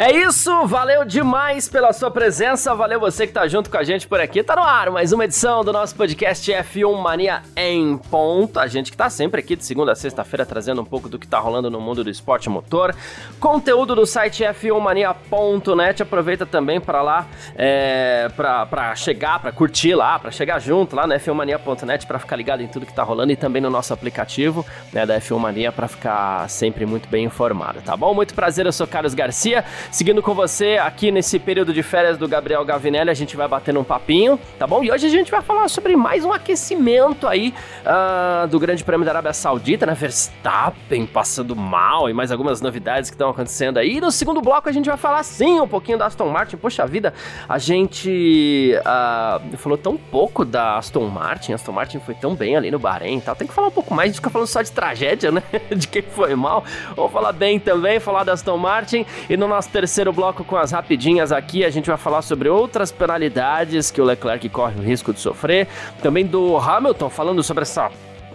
É 0.00 0.12
isso, 0.12 0.64
valeu 0.64 1.04
demais 1.04 1.68
pela 1.68 1.92
sua 1.92 2.08
presença, 2.08 2.72
valeu 2.72 3.00
você 3.00 3.26
que 3.26 3.32
tá 3.32 3.48
junto 3.48 3.68
com 3.68 3.76
a 3.76 3.82
gente 3.82 4.06
por 4.06 4.20
aqui. 4.20 4.44
Tá 4.44 4.54
no 4.54 4.62
ar 4.62 4.92
mais 4.92 5.12
uma 5.12 5.24
edição 5.24 5.64
do 5.64 5.72
nosso 5.72 5.96
podcast 5.96 6.52
F1 6.52 7.02
Mania 7.02 7.42
em 7.56 7.98
ponto. 7.98 8.60
A 8.60 8.68
gente 8.68 8.92
que 8.92 8.96
tá 8.96 9.10
sempre 9.10 9.40
aqui 9.40 9.56
de 9.56 9.64
segunda 9.64 9.90
a 9.90 9.96
sexta-feira 9.96 10.46
trazendo 10.46 10.80
um 10.80 10.84
pouco 10.84 11.08
do 11.08 11.18
que 11.18 11.26
tá 11.26 11.40
rolando 11.40 11.68
no 11.68 11.80
mundo 11.80 12.04
do 12.04 12.10
esporte 12.10 12.48
motor. 12.48 12.94
Conteúdo 13.40 13.96
do 13.96 14.06
site 14.06 14.44
f1mania.net. 14.44 16.00
Aproveita 16.00 16.46
também 16.46 16.80
para 16.80 17.02
lá, 17.02 17.26
é, 17.56 18.28
pra 18.36 18.94
chegar, 18.94 19.40
pra 19.40 19.50
curtir 19.50 19.96
lá, 19.96 20.16
pra 20.16 20.30
chegar 20.30 20.60
junto 20.60 20.94
lá 20.94 21.08
no 21.08 21.14
f1mania.net 21.14 22.06
pra 22.06 22.20
ficar 22.20 22.36
ligado 22.36 22.62
em 22.62 22.68
tudo 22.68 22.86
que 22.86 22.94
tá 22.94 23.02
rolando 23.02 23.32
e 23.32 23.36
também 23.36 23.60
no 23.60 23.68
nosso 23.68 23.92
aplicativo 23.92 24.64
né, 24.92 25.04
da 25.04 25.18
F1 25.18 25.38
Mania 25.40 25.72
pra 25.72 25.88
ficar 25.88 26.48
sempre 26.48 26.86
muito 26.86 27.08
bem 27.08 27.24
informado, 27.24 27.80
tá 27.82 27.96
bom? 27.96 28.14
Muito 28.14 28.32
prazer, 28.32 28.64
eu 28.64 28.72
sou 28.72 28.86
Carlos 28.86 29.12
Garcia. 29.12 29.64
Seguindo 29.90 30.22
com 30.22 30.34
você 30.34 30.76
aqui 30.76 31.10
nesse 31.10 31.38
período 31.38 31.72
de 31.72 31.82
férias 31.82 32.18
do 32.18 32.28
Gabriel 32.28 32.62
Gavinelli, 32.62 33.08
a 33.08 33.14
gente 33.14 33.34
vai 33.36 33.48
batendo 33.48 33.80
um 33.80 33.84
papinho, 33.84 34.38
tá 34.58 34.66
bom? 34.66 34.84
E 34.84 34.92
hoje 34.92 35.06
a 35.06 35.10
gente 35.10 35.30
vai 35.30 35.40
falar 35.40 35.66
sobre 35.68 35.96
mais 35.96 36.26
um 36.26 36.32
aquecimento 36.32 37.26
aí 37.26 37.54
uh, 37.86 38.46
do 38.48 38.60
Grande 38.60 38.84
Prêmio 38.84 39.06
da 39.06 39.12
Arábia 39.12 39.32
Saudita, 39.32 39.86
né? 39.86 39.94
Verstappen 39.94 41.06
passando 41.06 41.56
mal 41.56 42.10
e 42.10 42.12
mais 42.12 42.30
algumas 42.30 42.60
novidades 42.60 43.08
que 43.08 43.14
estão 43.14 43.30
acontecendo 43.30 43.78
aí. 43.78 43.96
E 43.96 44.00
no 44.00 44.12
segundo 44.12 44.42
bloco 44.42 44.68
a 44.68 44.72
gente 44.72 44.86
vai 44.86 44.98
falar 44.98 45.22
sim 45.22 45.58
um 45.58 45.66
pouquinho 45.66 45.96
da 45.96 46.04
Aston 46.04 46.28
Martin. 46.28 46.58
Poxa 46.58 46.86
vida, 46.86 47.14
a 47.48 47.56
gente 47.56 48.74
uh, 48.80 49.56
falou 49.56 49.78
tão 49.78 49.96
pouco 49.96 50.44
da 50.44 50.76
Aston 50.76 51.06
Martin, 51.08 51.54
Aston 51.54 51.72
Martin 51.72 51.98
foi 51.98 52.14
tão 52.14 52.34
bem 52.34 52.56
ali 52.56 52.70
no 52.70 52.78
Bahrein 52.78 53.18
e 53.18 53.20
tal. 53.22 53.34
Tem 53.34 53.48
que 53.48 53.54
falar 53.54 53.68
um 53.68 53.72
pouco 53.72 53.94
mais, 53.94 54.04
a 54.04 54.08
gente 54.08 54.16
fica 54.16 54.30
falando 54.30 54.48
só 54.48 54.60
de 54.60 54.70
tragédia, 54.70 55.32
né? 55.32 55.42
de 55.74 55.88
quem 55.88 56.02
foi 56.02 56.34
mal. 56.34 56.62
Vamos 56.94 57.10
falar 57.10 57.32
bem 57.32 57.58
também, 57.58 57.98
falar 57.98 58.22
da 58.22 58.34
Aston 58.34 58.58
Martin 58.58 59.06
e 59.30 59.36
no 59.36 59.48
nosso 59.48 59.77
terceiro 59.78 60.12
bloco 60.12 60.42
com 60.42 60.56
as 60.56 60.72
rapidinhas 60.72 61.30
aqui, 61.30 61.64
a 61.64 61.70
gente 61.70 61.86
vai 61.86 61.96
falar 61.96 62.20
sobre 62.20 62.48
outras 62.48 62.90
penalidades 62.90 63.92
que 63.92 64.00
o 64.00 64.04
Leclerc 64.04 64.48
corre 64.48 64.74
o 64.76 64.82
risco 64.82 65.12
de 65.12 65.20
sofrer. 65.20 65.68
Também 66.02 66.26
do 66.26 66.56
Hamilton, 66.56 67.08
falando 67.08 67.44
sobre 67.44 67.62
essa 67.62 67.88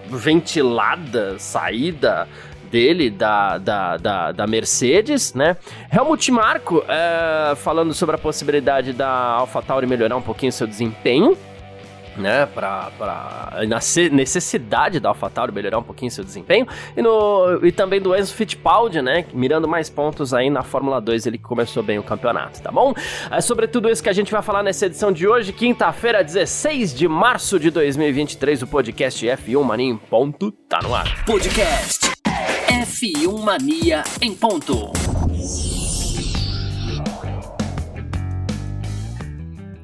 ventilada 0.08 1.38
saída 1.38 2.30
dele, 2.72 3.10
da, 3.10 3.58
da, 3.58 3.98
da, 3.98 4.32
da, 4.32 4.48
Mercedes, 4.48 5.34
né? 5.34 5.58
Helmut 5.92 6.32
Marko 6.32 6.82
é, 6.88 7.56
falando 7.56 7.94
sobre 7.94 8.16
a 8.16 8.18
possibilidade 8.18 8.94
da 8.94 9.10
AlphaTauri 9.10 9.86
melhorar 9.86 10.16
um 10.16 10.22
pouquinho 10.22 10.52
seu 10.52 10.66
desempenho 10.66 11.38
né, 12.18 12.46
para 12.46 12.92
na 13.68 13.80
necessidade 14.12 15.00
da 15.00 15.10
AlphaTauri 15.10 15.52
melhorar 15.52 15.80
um 15.80 15.84
pouquinho 15.84 16.12
seu 16.12 16.24
desempenho 16.24 16.68
e, 16.96 17.02
no, 17.02 17.60
e 17.64 17.72
também 17.72 18.02
do 18.02 18.16
Enzo 18.16 18.34
Fittipaldi, 18.34 19.02
né, 19.02 19.26
mirando 19.34 19.68
mais 19.68 19.90
pontos 19.90 20.34
aí 20.34 20.50
na 20.50 20.64
Fórmula 20.64 21.00
2, 21.00 21.26
ele 21.26 21.38
começou 21.38 21.84
bem 21.84 22.00
o 22.00 22.04
campeonato, 22.04 22.62
tá 22.62 22.72
bom? 22.72 22.94
É 23.32 23.42
sobre 23.42 23.68
tudo 23.68 23.90
isso 23.90 24.02
que 24.02 24.10
a 24.10 24.14
gente 24.14 24.32
vai 24.32 24.42
falar 24.42 24.64
nessa 24.64 24.86
edição 24.86 25.12
de 25.12 25.28
hoje, 25.28 25.54
quinta-feira, 25.54 26.24
16 26.24 26.94
de 26.94 27.08
março 27.08 27.60
de 27.60 27.70
2023, 27.70 28.64
o 28.64 28.68
podcast 28.68 29.26
F1 29.26 29.64
Mania 29.64 29.90
em 29.90 29.98
ponto 29.98 30.52
tá 30.52 30.80
no 30.82 30.94
ar. 30.94 31.26
Podcast 31.26 32.12
F1 32.68 33.44
Mania 33.44 34.04
em 34.22 34.34
ponto. 34.34 35.13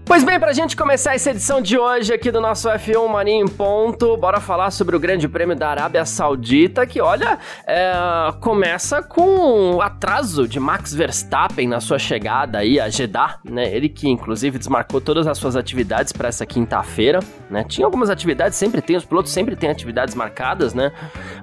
Pois 0.09 0.23
bem, 0.23 0.39
pra 0.39 0.51
gente 0.53 0.75
começar 0.75 1.13
essa 1.13 1.29
edição 1.29 1.61
de 1.61 1.77
hoje 1.77 2.11
aqui 2.11 2.31
do 2.31 2.41
nosso 2.41 2.67
F1 2.67 3.07
Mania 3.07 3.35
em 3.35 3.47
Ponto, 3.47 4.17
bora 4.17 4.39
falar 4.39 4.71
sobre 4.71 4.95
o 4.95 4.99
Grande 4.99 5.27
Prêmio 5.27 5.55
da 5.55 5.69
Arábia 5.69 6.03
Saudita, 6.03 6.83
que 6.87 6.99
olha, 6.99 7.37
é, 7.67 7.93
começa 8.39 9.03
com 9.03 9.75
o 9.75 9.81
atraso 9.83 10.47
de 10.47 10.59
Max 10.59 10.95
Verstappen 10.95 11.67
na 11.67 11.79
sua 11.79 11.99
chegada 11.99 12.57
aí 12.57 12.79
a 12.79 12.89
Jeddah, 12.89 13.37
né? 13.43 13.71
Ele 13.71 13.87
que 13.87 14.09
inclusive 14.09 14.57
desmarcou 14.57 14.99
todas 14.99 15.27
as 15.27 15.37
suas 15.37 15.55
atividades 15.55 16.11
para 16.11 16.27
essa 16.27 16.43
quinta-feira, 16.43 17.19
né? 17.47 17.63
Tinha 17.63 17.85
algumas 17.85 18.09
atividades, 18.09 18.57
sempre 18.57 18.81
tem, 18.81 18.97
os 18.97 19.05
pilotos 19.05 19.31
sempre 19.31 19.55
têm 19.55 19.69
atividades 19.69 20.15
marcadas, 20.15 20.73
né? 20.73 20.91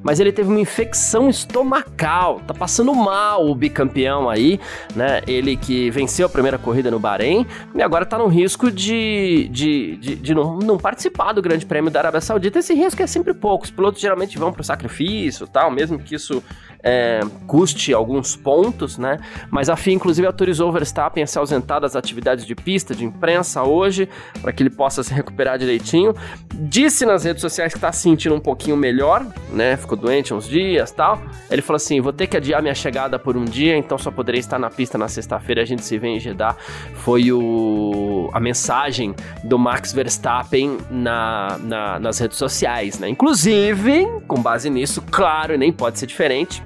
Mas 0.02 0.20
ele 0.20 0.32
teve 0.32 0.48
uma 0.48 0.60
infecção 0.60 1.28
estomacal, 1.28 2.40
tá 2.46 2.54
passando 2.54 2.94
mal 2.94 3.46
o 3.46 3.54
bicampeão 3.54 4.28
aí, 4.28 4.60
né? 4.94 5.22
Ele 5.26 5.56
que 5.56 5.90
venceu 5.90 6.26
a 6.26 6.28
primeira 6.28 6.58
corrida 6.58 6.90
no 6.90 6.98
Bahrein 6.98 7.46
e 7.74 7.82
agora 7.82 8.04
tá 8.04 8.18
no 8.18 8.26
risco 8.26 8.70
de, 8.70 9.48
de, 9.50 9.96
de, 9.96 10.16
de 10.16 10.34
não, 10.34 10.58
não, 10.58 10.78
participar 10.78 11.32
do 11.32 11.42
Grande 11.42 11.66
Prêmio 11.66 11.90
da 11.90 12.00
Arábia 12.00 12.20
Saudita. 12.20 12.58
Esse 12.58 12.74
risco 12.74 13.02
é 13.02 13.06
sempre 13.06 13.34
pouco. 13.34 13.64
Os 13.64 13.70
pilotos 13.70 14.00
geralmente 14.00 14.38
vão 14.38 14.52
para 14.52 14.62
o 14.62 14.64
sacrifício 14.64 15.46
tal, 15.46 15.70
mesmo 15.70 15.98
que 15.98 16.14
isso 16.14 16.42
é, 16.82 17.20
custe 17.46 17.92
alguns 17.92 18.36
pontos, 18.36 18.98
né? 18.98 19.18
Mas 19.50 19.68
a 19.68 19.76
FIA, 19.76 19.94
inclusive, 19.94 20.26
autorizou 20.26 20.68
o 20.68 20.72
Verstappen 20.72 21.22
a 21.22 21.26
se 21.26 21.38
ausentar 21.38 21.80
das 21.80 21.96
atividades 21.96 22.44
de 22.44 22.54
pista, 22.54 22.94
de 22.94 23.04
imprensa 23.04 23.62
hoje, 23.62 24.08
para 24.40 24.52
que 24.52 24.62
ele 24.62 24.70
possa 24.70 25.02
se 25.02 25.12
recuperar 25.12 25.58
direitinho. 25.58 26.14
Disse 26.54 27.04
nas 27.04 27.24
redes 27.24 27.40
sociais 27.40 27.72
que 27.72 27.78
está 27.78 27.92
se 27.92 28.02
sentindo 28.02 28.34
um 28.34 28.40
pouquinho 28.40 28.76
melhor, 28.76 29.26
né? 29.50 29.76
Ficou 29.76 29.96
doente 29.96 30.32
uns 30.32 30.48
dias 30.48 30.90
tal. 30.90 31.20
Ele 31.50 31.62
falou 31.62 31.76
assim: 31.76 32.00
vou 32.00 32.12
ter 32.12 32.26
que 32.26 32.36
adiar 32.36 32.62
minha 32.62 32.74
chegada 32.74 33.18
por 33.18 33.36
um 33.36 33.44
dia, 33.44 33.76
então 33.76 33.98
só 33.98 34.10
poderei 34.10 34.40
estar 34.40 34.58
na 34.58 34.70
pista 34.70 34.96
na 34.96 35.08
sexta-feira. 35.08 35.62
A 35.62 35.64
gente 35.64 35.84
se 35.84 35.98
vê 35.98 36.08
em 36.08 36.20
Jeddah. 36.20 36.56
Foi 36.94 37.32
o, 37.32 38.30
a 38.32 38.40
mensagem 38.40 39.14
do 39.42 39.58
Max 39.58 39.92
Verstappen 39.92 40.78
na, 40.90 41.58
na, 41.58 41.98
nas 41.98 42.18
redes 42.18 42.38
sociais, 42.38 42.98
né? 42.98 43.08
Inclusive, 43.08 44.06
com 44.26 44.40
base 44.40 44.70
nisso, 44.70 45.02
claro, 45.10 45.56
nem 45.56 45.72
pode 45.72 45.98
ser 45.98 46.06
diferente 46.06 46.62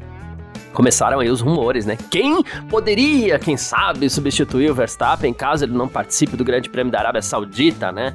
começaram 0.73 1.21
aí 1.21 1.29
os 1.29 1.41
rumores, 1.41 1.87
né? 1.87 1.97
Quem 2.11 2.43
poderia, 2.69 3.39
quem 3.39 3.57
sabe, 3.57 4.09
substituir 4.09 4.71
o 4.71 4.75
Verstappen 4.75 5.33
caso 5.33 5.65
ele 5.65 5.73
não 5.73 5.89
participe 5.89 6.37
do 6.37 6.45
Grande 6.45 6.69
Prêmio 6.69 6.93
da 6.93 6.99
Arábia 6.99 7.23
Saudita, 7.23 7.93
né? 7.93 8.15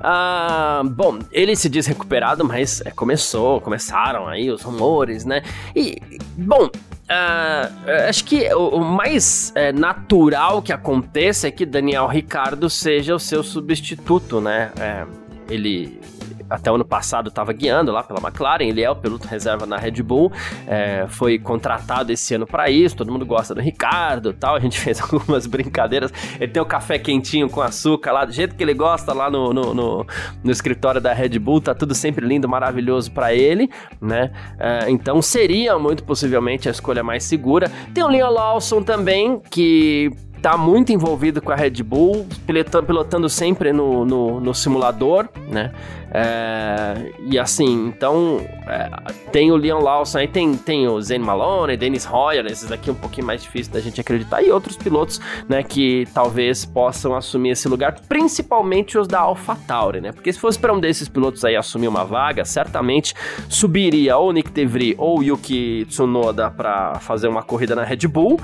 Ah, 0.00 0.82
bom, 0.84 1.18
ele 1.32 1.56
se 1.56 1.68
diz 1.68 1.86
recuperado, 1.86 2.44
mas 2.44 2.80
é, 2.84 2.90
começou, 2.90 3.60
começaram 3.60 4.26
aí 4.28 4.50
os 4.50 4.62
rumores, 4.62 5.24
né? 5.24 5.42
E, 5.74 6.00
bom, 6.36 6.70
Uh, 7.08 8.08
acho 8.08 8.24
que 8.24 8.52
o, 8.52 8.78
o 8.78 8.84
mais 8.84 9.52
é, 9.54 9.72
natural 9.72 10.60
que 10.60 10.72
aconteça 10.72 11.46
é 11.46 11.52
que 11.52 11.64
Daniel 11.64 12.08
Ricardo 12.08 12.68
seja 12.68 13.14
o 13.14 13.18
seu 13.18 13.44
substituto, 13.44 14.40
né? 14.40 14.72
É, 14.76 15.06
ele 15.48 16.00
até 16.48 16.70
o 16.70 16.74
ano 16.74 16.84
passado 16.84 17.28
estava 17.28 17.52
guiando 17.52 17.92
lá 17.92 18.02
pela 18.02 18.20
McLaren, 18.20 18.64
ele 18.64 18.82
é 18.82 18.90
o 18.90 18.96
piloto 18.96 19.26
reserva 19.28 19.66
na 19.66 19.76
Red 19.76 20.02
Bull, 20.02 20.32
é, 20.66 21.06
foi 21.08 21.38
contratado 21.38 22.12
esse 22.12 22.34
ano 22.34 22.46
para 22.46 22.70
isso, 22.70 22.96
todo 22.96 23.12
mundo 23.12 23.26
gosta 23.26 23.54
do 23.54 23.60
Ricardo 23.60 24.32
tal, 24.32 24.56
a 24.56 24.60
gente 24.60 24.78
fez 24.80 25.00
algumas 25.00 25.46
brincadeiras, 25.46 26.12
ele 26.38 26.52
tem 26.52 26.62
o 26.62 26.66
café 26.66 26.98
quentinho 26.98 27.48
com 27.48 27.60
açúcar 27.60 28.12
lá, 28.12 28.24
do 28.24 28.32
jeito 28.32 28.54
que 28.54 28.62
ele 28.62 28.74
gosta 28.74 29.12
lá 29.12 29.30
no, 29.30 29.52
no, 29.52 29.74
no, 29.74 30.06
no 30.42 30.50
escritório 30.50 31.00
da 31.00 31.12
Red 31.12 31.38
Bull, 31.38 31.60
tá 31.60 31.74
tudo 31.74 31.94
sempre 31.94 32.26
lindo, 32.26 32.48
maravilhoso 32.48 33.10
para 33.10 33.34
ele, 33.34 33.70
né, 34.00 34.30
é, 34.58 34.90
então 34.90 35.20
seria 35.22 35.78
muito 35.78 36.04
possivelmente 36.04 36.68
a 36.68 36.70
escolha 36.70 37.02
mais 37.02 37.24
segura. 37.24 37.70
Tem 37.92 38.02
o 38.02 38.08
Leon 38.08 38.30
Lawson 38.30 38.82
também, 38.82 39.40
que 39.50 40.10
tá 40.46 40.56
muito 40.56 40.92
envolvido 40.92 41.42
com 41.42 41.50
a 41.50 41.56
Red 41.56 41.82
Bull, 41.82 42.24
pilotando, 42.46 43.28
sempre 43.28 43.72
no, 43.72 44.04
no, 44.04 44.38
no, 44.38 44.54
simulador, 44.54 45.28
né? 45.48 45.72
É, 46.08 47.12
e 47.28 47.36
assim, 47.36 47.88
então 47.88 48.40
é, 48.68 48.88
tem 49.32 49.50
o 49.50 49.56
Leon 49.56 49.80
Lawson, 49.80 50.18
aí 50.18 50.28
tem, 50.28 50.56
tem 50.56 50.86
o 50.86 51.02
Zane 51.02 51.24
Malone, 51.24 51.76
Dennis 51.76 52.08
Hoyer, 52.08 52.46
esses 52.46 52.70
aqui 52.70 52.92
um 52.92 52.94
pouquinho 52.94 53.26
mais 53.26 53.42
difícil 53.42 53.72
da 53.72 53.80
gente 53.80 54.00
acreditar, 54.00 54.40
e 54.40 54.52
outros 54.52 54.76
pilotos, 54.76 55.20
né, 55.48 55.64
que 55.64 56.06
talvez 56.14 56.64
possam 56.64 57.16
assumir 57.16 57.50
esse 57.50 57.68
lugar, 57.68 57.96
principalmente 58.08 58.96
os 58.96 59.08
da 59.08 59.18
AlphaTauri, 59.18 60.00
né? 60.00 60.12
Porque 60.12 60.32
se 60.32 60.38
fosse 60.38 60.56
para 60.60 60.72
um 60.72 60.78
desses 60.78 61.08
pilotos 61.08 61.44
aí 61.44 61.56
assumir 61.56 61.88
uma 61.88 62.04
vaga, 62.04 62.44
certamente 62.44 63.14
subiria 63.48 64.16
ou 64.16 64.32
Nick 64.32 64.52
DeVry 64.52 64.94
ou 64.96 65.24
Yuki 65.24 65.86
Tsunoda 65.88 66.52
para 66.52 67.00
fazer 67.00 67.26
uma 67.26 67.42
corrida 67.42 67.74
na 67.74 67.82
Red 67.82 68.06
Bull, 68.06 68.38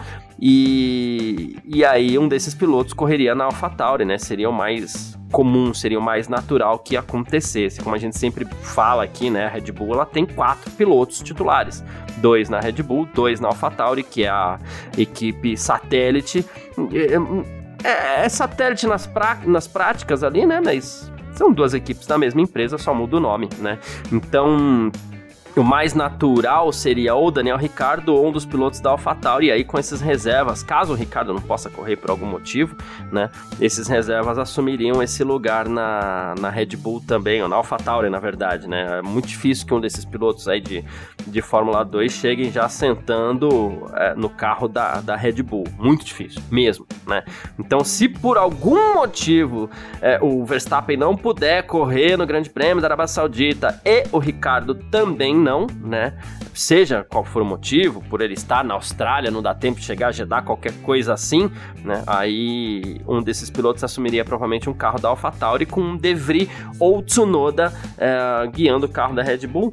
e, 0.44 1.56
e 1.64 1.84
aí 1.92 2.18
um 2.18 2.26
desses 2.26 2.54
pilotos 2.54 2.92
correria 2.92 3.34
na 3.34 3.44
AlphaTauri, 3.44 4.04
né? 4.04 4.18
Seria 4.18 4.48
o 4.48 4.52
mais 4.52 5.18
comum, 5.30 5.72
seria 5.72 5.98
o 5.98 6.02
mais 6.02 6.28
natural 6.28 6.78
que 6.78 6.96
acontecesse. 6.96 7.80
Como 7.80 7.94
a 7.94 7.98
gente 7.98 8.18
sempre 8.18 8.44
fala 8.62 9.04
aqui, 9.04 9.30
né? 9.30 9.46
A 9.46 9.48
Red 9.48 9.72
Bull 9.72 9.94
ela 9.94 10.06
tem 10.06 10.26
quatro 10.26 10.70
pilotos 10.72 11.20
titulares: 11.22 11.84
dois 12.18 12.48
na 12.48 12.60
Red 12.60 12.82
Bull, 12.82 13.06
dois 13.14 13.40
na 13.40 13.48
AlphaTauri, 13.48 14.02
que 14.02 14.24
é 14.24 14.28
a 14.28 14.58
equipe 14.96 15.56
satélite. 15.56 16.44
É, 17.84 17.88
é, 17.88 18.24
é 18.24 18.28
satélite 18.28 18.86
nas, 18.86 19.06
pra, 19.06 19.38
nas 19.44 19.66
práticas 19.66 20.22
ali, 20.22 20.46
né? 20.46 20.60
Mas 20.64 21.10
são 21.34 21.52
duas 21.52 21.74
equipes 21.74 22.06
da 22.06 22.18
mesma 22.18 22.40
empresa, 22.40 22.78
só 22.78 22.94
muda 22.94 23.16
o 23.16 23.20
nome, 23.20 23.48
né? 23.58 23.78
Então 24.12 24.90
o 25.56 25.62
mais 25.62 25.92
natural 25.92 26.72
seria 26.72 27.14
ou 27.14 27.30
Daniel 27.30 27.56
Ricardo 27.56 28.14
ou 28.14 28.28
um 28.28 28.32
dos 28.32 28.46
pilotos 28.46 28.80
da 28.80 28.90
AlphaTauri, 28.90 29.46
e 29.46 29.52
aí 29.52 29.64
com 29.64 29.78
essas 29.78 30.00
reservas, 30.00 30.62
caso 30.62 30.92
o 30.92 30.96
Ricardo 30.96 31.32
não 31.34 31.40
possa 31.40 31.68
correr 31.68 31.96
por 31.96 32.10
algum 32.10 32.26
motivo, 32.26 32.76
né, 33.10 33.30
esses 33.60 33.86
reservas 33.86 34.38
assumiriam 34.38 35.02
esse 35.02 35.22
lugar 35.22 35.68
na, 35.68 36.34
na 36.40 36.48
Red 36.48 36.76
Bull 36.76 37.02
também, 37.06 37.42
ou 37.42 37.48
na 37.48 37.56
AlphaTauri, 37.56 38.08
na 38.08 38.18
verdade, 38.18 38.66
né, 38.66 39.00
é 39.00 39.02
muito 39.02 39.28
difícil 39.28 39.66
que 39.66 39.74
um 39.74 39.80
desses 39.80 40.04
pilotos 40.04 40.48
aí 40.48 40.60
de, 40.60 40.84
de 41.26 41.42
Fórmula 41.42 41.84
2 41.84 42.10
cheguem 42.10 42.50
já 42.50 42.68
sentando 42.68 43.90
é, 43.94 44.14
no 44.14 44.30
carro 44.30 44.68
da, 44.68 45.00
da 45.00 45.16
Red 45.16 45.42
Bull, 45.42 45.64
muito 45.78 46.04
difícil, 46.04 46.40
mesmo, 46.50 46.86
né, 47.06 47.24
então 47.58 47.84
se 47.84 48.08
por 48.08 48.38
algum 48.38 48.94
motivo 48.94 49.68
é, 50.00 50.18
o 50.22 50.44
Verstappen 50.44 50.96
não 50.96 51.14
puder 51.14 51.66
correr 51.66 52.16
no 52.16 52.26
Grande 52.26 52.48
Prêmio 52.48 52.80
da 52.80 52.88
Arábia 52.88 53.06
Saudita 53.06 53.80
e 53.84 54.04
o 54.10 54.18
Ricardo 54.18 54.74
também 54.74 55.41
não, 55.42 55.66
né? 55.82 56.14
Seja 56.54 57.04
qual 57.04 57.24
for 57.24 57.42
o 57.42 57.44
motivo, 57.44 58.02
por 58.08 58.20
ele 58.20 58.34
estar 58.34 58.64
na 58.64 58.74
Austrália, 58.74 59.30
não 59.30 59.42
dá 59.42 59.54
tempo 59.54 59.80
de 59.80 59.86
chegar 59.86 60.08
a 60.08 60.12
Jeddah, 60.12 60.42
qualquer 60.42 60.72
coisa 60.82 61.12
assim, 61.12 61.50
né? 61.84 62.02
Aí 62.06 63.00
um 63.06 63.22
desses 63.22 63.50
pilotos 63.50 63.82
assumiria 63.84 64.24
provavelmente 64.24 64.70
um 64.70 64.74
carro 64.74 64.98
da 64.98 65.08
AlphaTauri 65.08 65.66
com 65.66 65.80
um 65.80 65.96
De 65.96 66.14
Vries 66.14 66.48
ou 66.78 67.02
Tsunoda 67.02 67.72
é, 67.98 68.46
guiando 68.48 68.86
o 68.86 68.88
carro 68.88 69.14
da 69.14 69.22
Red 69.22 69.46
Bull. 69.46 69.72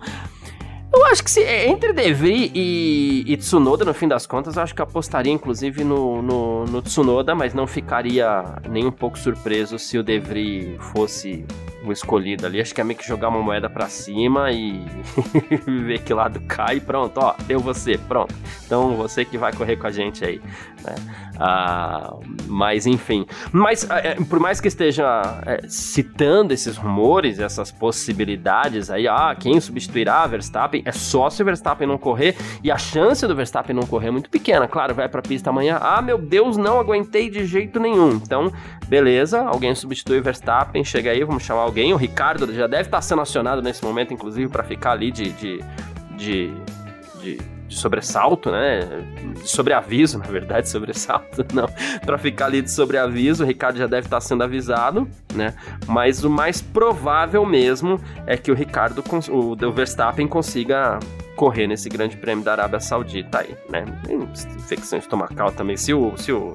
Eu 0.92 1.06
acho 1.06 1.24
que 1.24 1.30
se, 1.30 1.44
entre 1.44 1.94
De 1.94 2.12
Vries 2.13 2.51
e, 2.56 3.24
e, 3.27 3.38
Tsunoda, 3.38 3.86
no 3.86 3.94
fim 3.94 4.07
das 4.07 4.25
contas, 4.25 4.56
eu 4.56 4.63
acho 4.63 4.74
que 4.74 4.81
apostaria 4.81 5.31
inclusive 5.31 5.83
no, 5.83 6.19
no, 6.22 6.65
no, 6.65 6.81
Tsunoda, 6.81 7.36
mas 7.36 7.54
não 7.54 7.68
ficaria 7.68 8.44
nem 8.68 8.88
um 8.88 8.92
pouco 8.92 9.18
surpreso 9.18 9.77
se 9.77 10.00
o 10.00 10.04
De 10.04 10.19
Vries 10.19 10.81
fosse 10.92 11.45
o 11.89 11.94
escolhido 11.94 12.45
ali. 12.45 12.62
Acho 12.62 12.74
que 12.74 12.81
é 12.81 12.83
meio 12.83 12.97
que 12.97 13.07
jogar 13.07 13.30
uma 13.30 13.41
moeda 13.41 13.69
para 13.69 13.88
cima 13.88 14.51
e 14.51 14.86
ver 15.86 16.00
que 16.00 16.13
lado 16.13 16.39
cai 16.41 16.80
pronto, 16.80 17.19
ó, 17.19 17.36
deu 17.47 17.59
você, 17.59 17.97
pronto. 17.97 18.33
Então 18.65 18.95
você 18.95 19.25
que 19.25 19.38
vai 19.38 19.53
correr 19.53 19.77
com 19.77 19.88
a 19.88 19.91
gente 19.91 20.24
aí. 20.24 20.41
Né? 20.83 20.95
Ah, 21.39 22.15
mas 22.47 22.86
enfim, 22.86 23.25
mas 23.51 23.89
é, 23.89 24.15
por 24.15 24.39
mais 24.39 24.59
que 24.59 24.68
esteja 24.68 25.41
é, 25.45 25.62
citando 25.68 26.53
esses 26.53 26.75
rumores, 26.75 27.39
essas 27.39 27.71
possibilidades 27.71 28.89
aí, 28.89 29.07
ah, 29.07 29.36
quem 29.39 29.59
substituirá 29.62 30.27
Verstappen 30.27 30.81
é 30.86 30.91
só 30.91 31.30
se 31.30 31.41
o 31.41 31.45
Verstappen 31.45 31.88
não 31.88 31.97
correr 31.97 32.36
e 32.62 32.69
a 32.69 32.77
chance 32.77 33.25
do 33.25 33.36
Verstappen 33.36 33.75
não 33.75 33.83
correr 33.83 34.09
é 34.09 34.12
muito 34.12 34.30
pequena. 34.30 34.68
Claro, 34.68 34.94
vai 34.94 35.07
para 35.07 35.19
a 35.19 35.24
pista 35.24 35.50
amanhã, 35.50 35.77
ah, 35.81 36.01
meu 36.01 36.18
Deus, 36.18 36.57
não 36.57 36.80
aguentei 36.80 37.30
de 37.30 37.45
jeito 37.45 37.80
nenhum. 37.80 38.12
Então, 38.15 38.51
beleza, 38.88 39.41
alguém 39.41 39.74
substitui 39.74 40.19
o 40.19 40.24
Verstappen, 40.24 40.83
chega 40.83 41.12
aí, 41.12 41.24
vamos 41.24 41.44
chamar 41.44 41.62
alguém. 41.62 41.78
O 41.93 41.97
Ricardo 41.97 42.53
já 42.53 42.67
deve 42.67 42.83
estar 42.83 43.01
sendo 43.01 43.21
acionado 43.21 43.61
nesse 43.61 43.83
momento, 43.83 44.13
inclusive, 44.13 44.49
para 44.49 44.63
ficar 44.63 44.91
ali 44.91 45.11
de, 45.11 45.31
de, 45.31 45.63
de, 46.17 46.53
de, 47.21 47.37
de 47.67 47.75
sobressalto, 47.75 48.51
né? 48.51 48.81
De 49.41 49.47
sobreaviso, 49.47 50.17
na 50.19 50.25
verdade, 50.25 50.69
sobressalto, 50.69 51.45
não. 51.53 51.67
Para 52.05 52.17
ficar 52.17 52.45
ali 52.45 52.61
de 52.61 52.71
sobreaviso, 52.71 53.43
o 53.43 53.47
Ricardo 53.47 53.77
já 53.77 53.87
deve 53.87 54.07
estar 54.07 54.21
sendo 54.21 54.43
avisado, 54.43 55.07
né? 55.33 55.53
Mas 55.87 56.23
o 56.23 56.29
mais 56.29 56.61
provável 56.61 57.45
mesmo 57.45 57.99
é 58.27 58.35
que 58.35 58.51
o 58.51 58.55
Ricardo, 58.55 59.03
o 59.31 59.71
Verstappen 59.71 60.27
consiga 60.27 60.99
correr 61.39 61.68
nesse 61.68 61.88
grande 61.88 62.18
prêmio 62.18 62.44
da 62.44 62.51
Arábia 62.51 62.81
Saudita 62.81 63.39
aí, 63.39 63.56
né? 63.69 63.86
Infecção 64.57 65.00
estomacal 65.00 65.53
também. 65.53 65.77
Se 65.77 65.94
o, 65.94 66.18
se 66.18 66.33
o. 66.33 66.51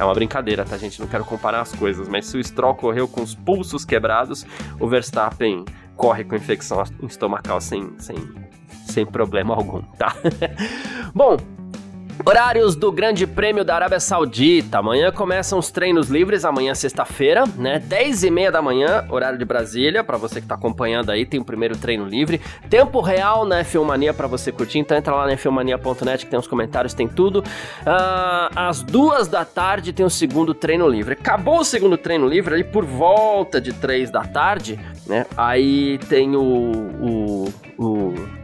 É 0.00 0.02
uma 0.02 0.14
brincadeira, 0.14 0.64
tá, 0.64 0.78
gente? 0.78 0.98
Não 0.98 1.06
quero 1.06 1.26
comparar 1.26 1.60
as 1.60 1.74
coisas, 1.74 2.08
mas 2.08 2.24
se 2.24 2.38
o 2.38 2.42
Stroll 2.42 2.74
correu 2.74 3.06
com 3.06 3.20
os 3.20 3.34
pulsos 3.34 3.84
quebrados, 3.84 4.46
o 4.80 4.88
Verstappen 4.88 5.66
corre 5.94 6.24
com 6.24 6.34
infecção 6.34 6.82
estomacal 7.02 7.60
sem, 7.60 7.92
sem, 7.98 8.16
sem 8.86 9.04
problema 9.04 9.54
algum, 9.54 9.82
tá? 9.82 10.16
Bom, 11.14 11.36
Horários 12.24 12.74
do 12.74 12.90
Grande 12.90 13.26
Prêmio 13.26 13.64
da 13.64 13.74
Arábia 13.74 14.00
Saudita. 14.00 14.78
Amanhã 14.78 15.10
começam 15.10 15.58
os 15.58 15.70
treinos 15.70 16.08
livres, 16.08 16.44
amanhã 16.44 16.74
sexta-feira, 16.74 17.44
né? 17.56 17.78
10 17.78 18.24
e 18.24 18.30
meia 18.30 18.52
da 18.52 18.60
manhã, 18.60 19.06
horário 19.08 19.38
de 19.38 19.44
Brasília, 19.44 20.02
para 20.02 20.18
você 20.18 20.40
que 20.40 20.46
tá 20.46 20.54
acompanhando 20.54 21.10
aí, 21.10 21.24
tem 21.24 21.40
o 21.40 21.44
primeiro 21.44 21.76
treino 21.76 22.04
livre. 22.04 22.40
Tempo 22.68 23.00
real 23.00 23.44
na 23.44 23.62
F1 23.64 23.84
Mania 23.84 24.12
para 24.12 24.26
você 24.26 24.52
curtir, 24.52 24.78
então 24.78 24.96
entra 24.96 25.14
lá 25.14 25.26
na 25.26 25.32
f1mania.net 25.32 26.24
que 26.24 26.30
tem 26.30 26.38
os 26.38 26.46
comentários, 26.46 26.92
tem 26.92 27.08
tudo. 27.08 27.38
Uh, 27.38 28.50
às 28.54 28.82
duas 28.82 29.28
da 29.28 29.44
tarde 29.44 29.92
tem 29.92 30.04
o 30.04 30.10
segundo 30.10 30.52
treino 30.52 30.88
livre. 30.88 31.14
Acabou 31.14 31.60
o 31.60 31.64
segundo 31.64 31.96
treino 31.96 32.28
livre 32.28 32.54
ali 32.54 32.64
por 32.64 32.84
volta 32.84 33.60
de 33.60 33.72
três 33.72 34.10
da 34.10 34.22
tarde, 34.22 34.78
né? 35.06 35.24
Aí 35.36 35.98
tem 36.08 36.36
o, 36.36 36.42
o, 36.42 37.52
o 37.78 38.37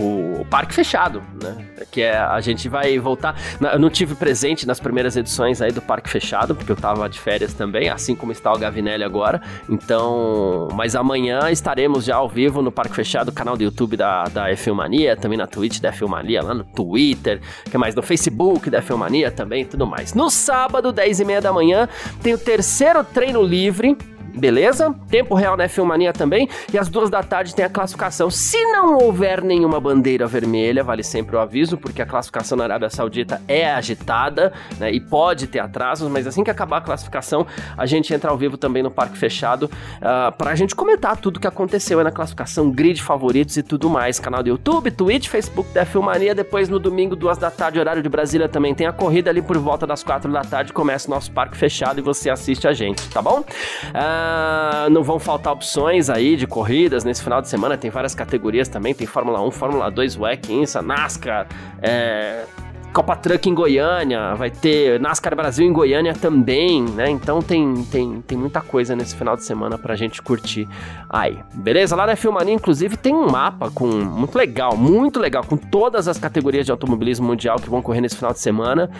o, 0.00 0.40
o, 0.40 0.44
parque 0.44 0.74
fechado, 0.74 1.22
né? 1.42 1.66
Que 1.90 2.02
é, 2.02 2.16
a 2.16 2.40
gente 2.40 2.68
vai 2.68 2.98
voltar. 2.98 3.36
Eu 3.60 3.78
não 3.78 3.90
tive 3.90 4.14
presente 4.14 4.66
nas 4.66 4.80
primeiras 4.80 5.16
edições 5.16 5.60
aí 5.60 5.72
do 5.72 5.82
parque 5.82 6.08
fechado, 6.08 6.54
porque 6.54 6.70
eu 6.70 6.76
tava 6.76 7.08
de 7.08 7.18
férias 7.18 7.54
também, 7.54 7.88
assim 7.88 8.14
como 8.14 8.32
está 8.32 8.52
o 8.52 8.58
Gavinelli 8.58 9.04
agora. 9.04 9.40
Então, 9.68 10.68
mas 10.74 10.94
amanhã 10.94 11.50
estaremos 11.50 12.04
já 12.04 12.16
ao 12.16 12.28
vivo 12.28 12.62
no 12.62 12.70
parque 12.70 12.94
fechado, 12.94 13.32
canal 13.32 13.56
do 13.56 13.62
YouTube 13.62 13.96
da, 13.96 14.24
da 14.24 14.50
F1 14.50 14.74
Mania, 14.74 15.16
também 15.16 15.38
na 15.38 15.46
Twitch 15.46 15.80
da 15.80 15.92
F1 15.92 16.08
Mania, 16.08 16.42
lá 16.42 16.54
no 16.54 16.64
Twitter, 16.64 17.40
que 17.70 17.78
mais 17.78 17.94
no 17.94 18.02
Facebook 18.02 18.70
da 18.70 18.82
F1 18.82 18.96
Mania 18.96 19.30
também, 19.30 19.64
tudo 19.64 19.86
mais. 19.86 20.14
No 20.14 20.30
sábado, 20.30 20.92
10 20.92 21.20
e 21.20 21.24
meia 21.24 21.40
da 21.40 21.52
manhã, 21.52 21.88
tem 22.22 22.34
o 22.34 22.38
terceiro 22.38 23.02
treino 23.04 23.42
livre 23.42 23.96
beleza? 24.34 24.94
Tempo 25.08 25.34
real 25.34 25.56
na 25.56 25.68
F1 25.68 25.84
Mania 25.84 26.12
também. 26.12 26.48
E 26.72 26.78
às 26.78 26.88
duas 26.88 27.10
da 27.10 27.22
tarde 27.22 27.54
tem 27.54 27.64
a 27.64 27.68
classificação. 27.68 28.30
Se 28.30 28.60
não 28.66 28.98
houver 28.98 29.42
nenhuma 29.42 29.80
bandeira 29.80 30.26
vermelha, 30.26 30.82
vale 30.82 31.02
sempre 31.02 31.36
o 31.36 31.38
aviso, 31.38 31.76
porque 31.76 32.02
a 32.02 32.06
classificação 32.06 32.56
na 32.56 32.64
Arábia 32.64 32.90
Saudita 32.90 33.40
é 33.48 33.70
agitada, 33.70 34.52
né? 34.78 34.92
E 34.92 35.00
pode 35.00 35.46
ter 35.46 35.58
atrasos, 35.58 36.10
mas 36.10 36.26
assim 36.26 36.44
que 36.44 36.50
acabar 36.50 36.78
a 36.78 36.80
classificação, 36.80 37.46
a 37.76 37.86
gente 37.86 38.12
entra 38.12 38.30
ao 38.30 38.36
vivo 38.36 38.56
também 38.56 38.82
no 38.82 38.90
Parque 38.90 39.16
Fechado 39.16 39.64
uh, 39.64 40.32
pra 40.36 40.54
gente 40.54 40.74
comentar 40.74 41.16
tudo 41.16 41.40
que 41.40 41.46
aconteceu 41.46 42.02
na 42.02 42.10
classificação, 42.10 42.70
grid 42.70 43.02
favoritos 43.02 43.56
e 43.56 43.62
tudo 43.62 43.88
mais. 43.88 44.18
Canal 44.18 44.42
do 44.42 44.48
YouTube, 44.48 44.90
Twitch, 44.90 45.28
Facebook 45.28 45.72
da 45.72 45.84
F1 45.86 46.02
Mania. 46.02 46.34
Depois 46.34 46.68
no 46.68 46.78
domingo, 46.78 47.16
duas 47.16 47.38
da 47.38 47.50
tarde, 47.50 47.78
horário 47.78 48.02
de 48.02 48.08
Brasília 48.08 48.48
também 48.48 48.74
tem 48.74 48.86
a 48.86 48.92
corrida 48.92 49.30
ali 49.30 49.42
por 49.42 49.58
volta 49.58 49.86
das 49.86 50.02
quatro 50.02 50.30
da 50.32 50.42
tarde. 50.42 50.72
Começa 50.72 51.08
o 51.08 51.10
nosso 51.10 51.30
Parque 51.32 51.56
Fechado 51.56 51.98
e 51.98 52.02
você 52.02 52.30
assiste 52.30 52.66
a 52.66 52.72
gente, 52.72 53.08
tá 53.10 53.22
bom? 53.22 53.40
Uh, 53.40 54.17
ah, 54.18 54.88
não 54.90 55.02
vão 55.02 55.18
faltar 55.18 55.52
opções 55.52 56.10
aí 56.10 56.36
de 56.36 56.46
corridas 56.46 57.04
nesse 57.04 57.22
final 57.22 57.40
de 57.40 57.48
semana. 57.48 57.76
Tem 57.76 57.90
várias 57.90 58.14
categorias 58.14 58.68
também. 58.68 58.92
Tem 58.92 59.06
Fórmula 59.06 59.40
1, 59.42 59.50
Fórmula 59.52 59.90
2, 59.90 60.16
WEC, 60.16 60.52
INSA, 60.52 60.82
NASCAR, 60.82 61.46
é, 61.80 62.44
Copa 62.92 63.14
Truck 63.14 63.48
em 63.48 63.54
Goiânia, 63.54 64.34
vai 64.34 64.50
ter 64.50 64.98
NASCAR 64.98 65.36
Brasil 65.36 65.64
em 65.64 65.72
Goiânia 65.72 66.14
também, 66.14 66.82
né? 66.82 67.08
Então 67.08 67.40
tem, 67.40 67.84
tem, 67.84 68.20
tem 68.22 68.36
muita 68.36 68.60
coisa 68.60 68.96
nesse 68.96 69.14
final 69.14 69.36
de 69.36 69.44
semana 69.44 69.78
pra 69.78 69.94
gente 69.94 70.20
curtir 70.20 70.66
aí, 71.08 71.38
beleza? 71.54 71.94
Lá 71.94 72.06
na 72.06 72.16
Filmania, 72.16 72.54
inclusive, 72.54 72.96
tem 72.96 73.14
um 73.14 73.30
mapa 73.30 73.70
com 73.70 73.86
muito 73.86 74.36
legal, 74.36 74.76
muito 74.76 75.20
legal, 75.20 75.44
com 75.44 75.56
todas 75.56 76.08
as 76.08 76.18
categorias 76.18 76.66
de 76.66 76.72
automobilismo 76.72 77.26
mundial 77.26 77.58
que 77.58 77.68
vão 77.70 77.82
correr 77.82 78.00
nesse 78.00 78.16
final 78.16 78.32
de 78.32 78.40
semana 78.40 78.90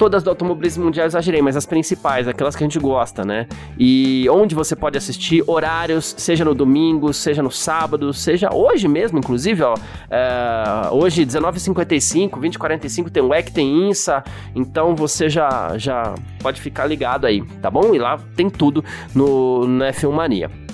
todas 0.00 0.22
do 0.22 0.30
automobilismo 0.30 0.82
mundial 0.82 1.06
exagerei, 1.06 1.42
mas 1.42 1.58
as 1.58 1.66
principais, 1.66 2.26
aquelas 2.26 2.56
que 2.56 2.64
a 2.64 2.66
gente 2.66 2.78
gosta, 2.78 3.22
né? 3.22 3.46
E 3.78 4.26
onde 4.30 4.54
você 4.54 4.74
pode 4.74 4.96
assistir, 4.96 5.44
horários, 5.46 6.14
seja 6.16 6.42
no 6.42 6.54
domingo, 6.54 7.12
seja 7.12 7.42
no 7.42 7.50
sábado, 7.50 8.10
seja 8.14 8.48
hoje 8.50 8.88
mesmo, 8.88 9.18
inclusive, 9.18 9.62
ó. 9.62 9.74
É, 10.10 10.88
hoje, 10.90 11.26
19h55, 11.26 12.30
20h45 12.30 13.10
tem 13.10 13.22
o 13.22 13.34
EC, 13.34 13.50
tem 13.50 13.90
INSA, 13.90 14.24
então 14.54 14.96
você 14.96 15.28
já, 15.28 15.76
já 15.76 16.14
pode 16.42 16.62
ficar 16.62 16.86
ligado 16.86 17.26
aí, 17.26 17.42
tá 17.60 17.70
bom? 17.70 17.94
E 17.94 17.98
lá 17.98 18.18
tem 18.34 18.48
tudo 18.48 18.82
no, 19.14 19.66
no 19.66 19.84
F1 19.84 20.10
Mania. 20.10 20.69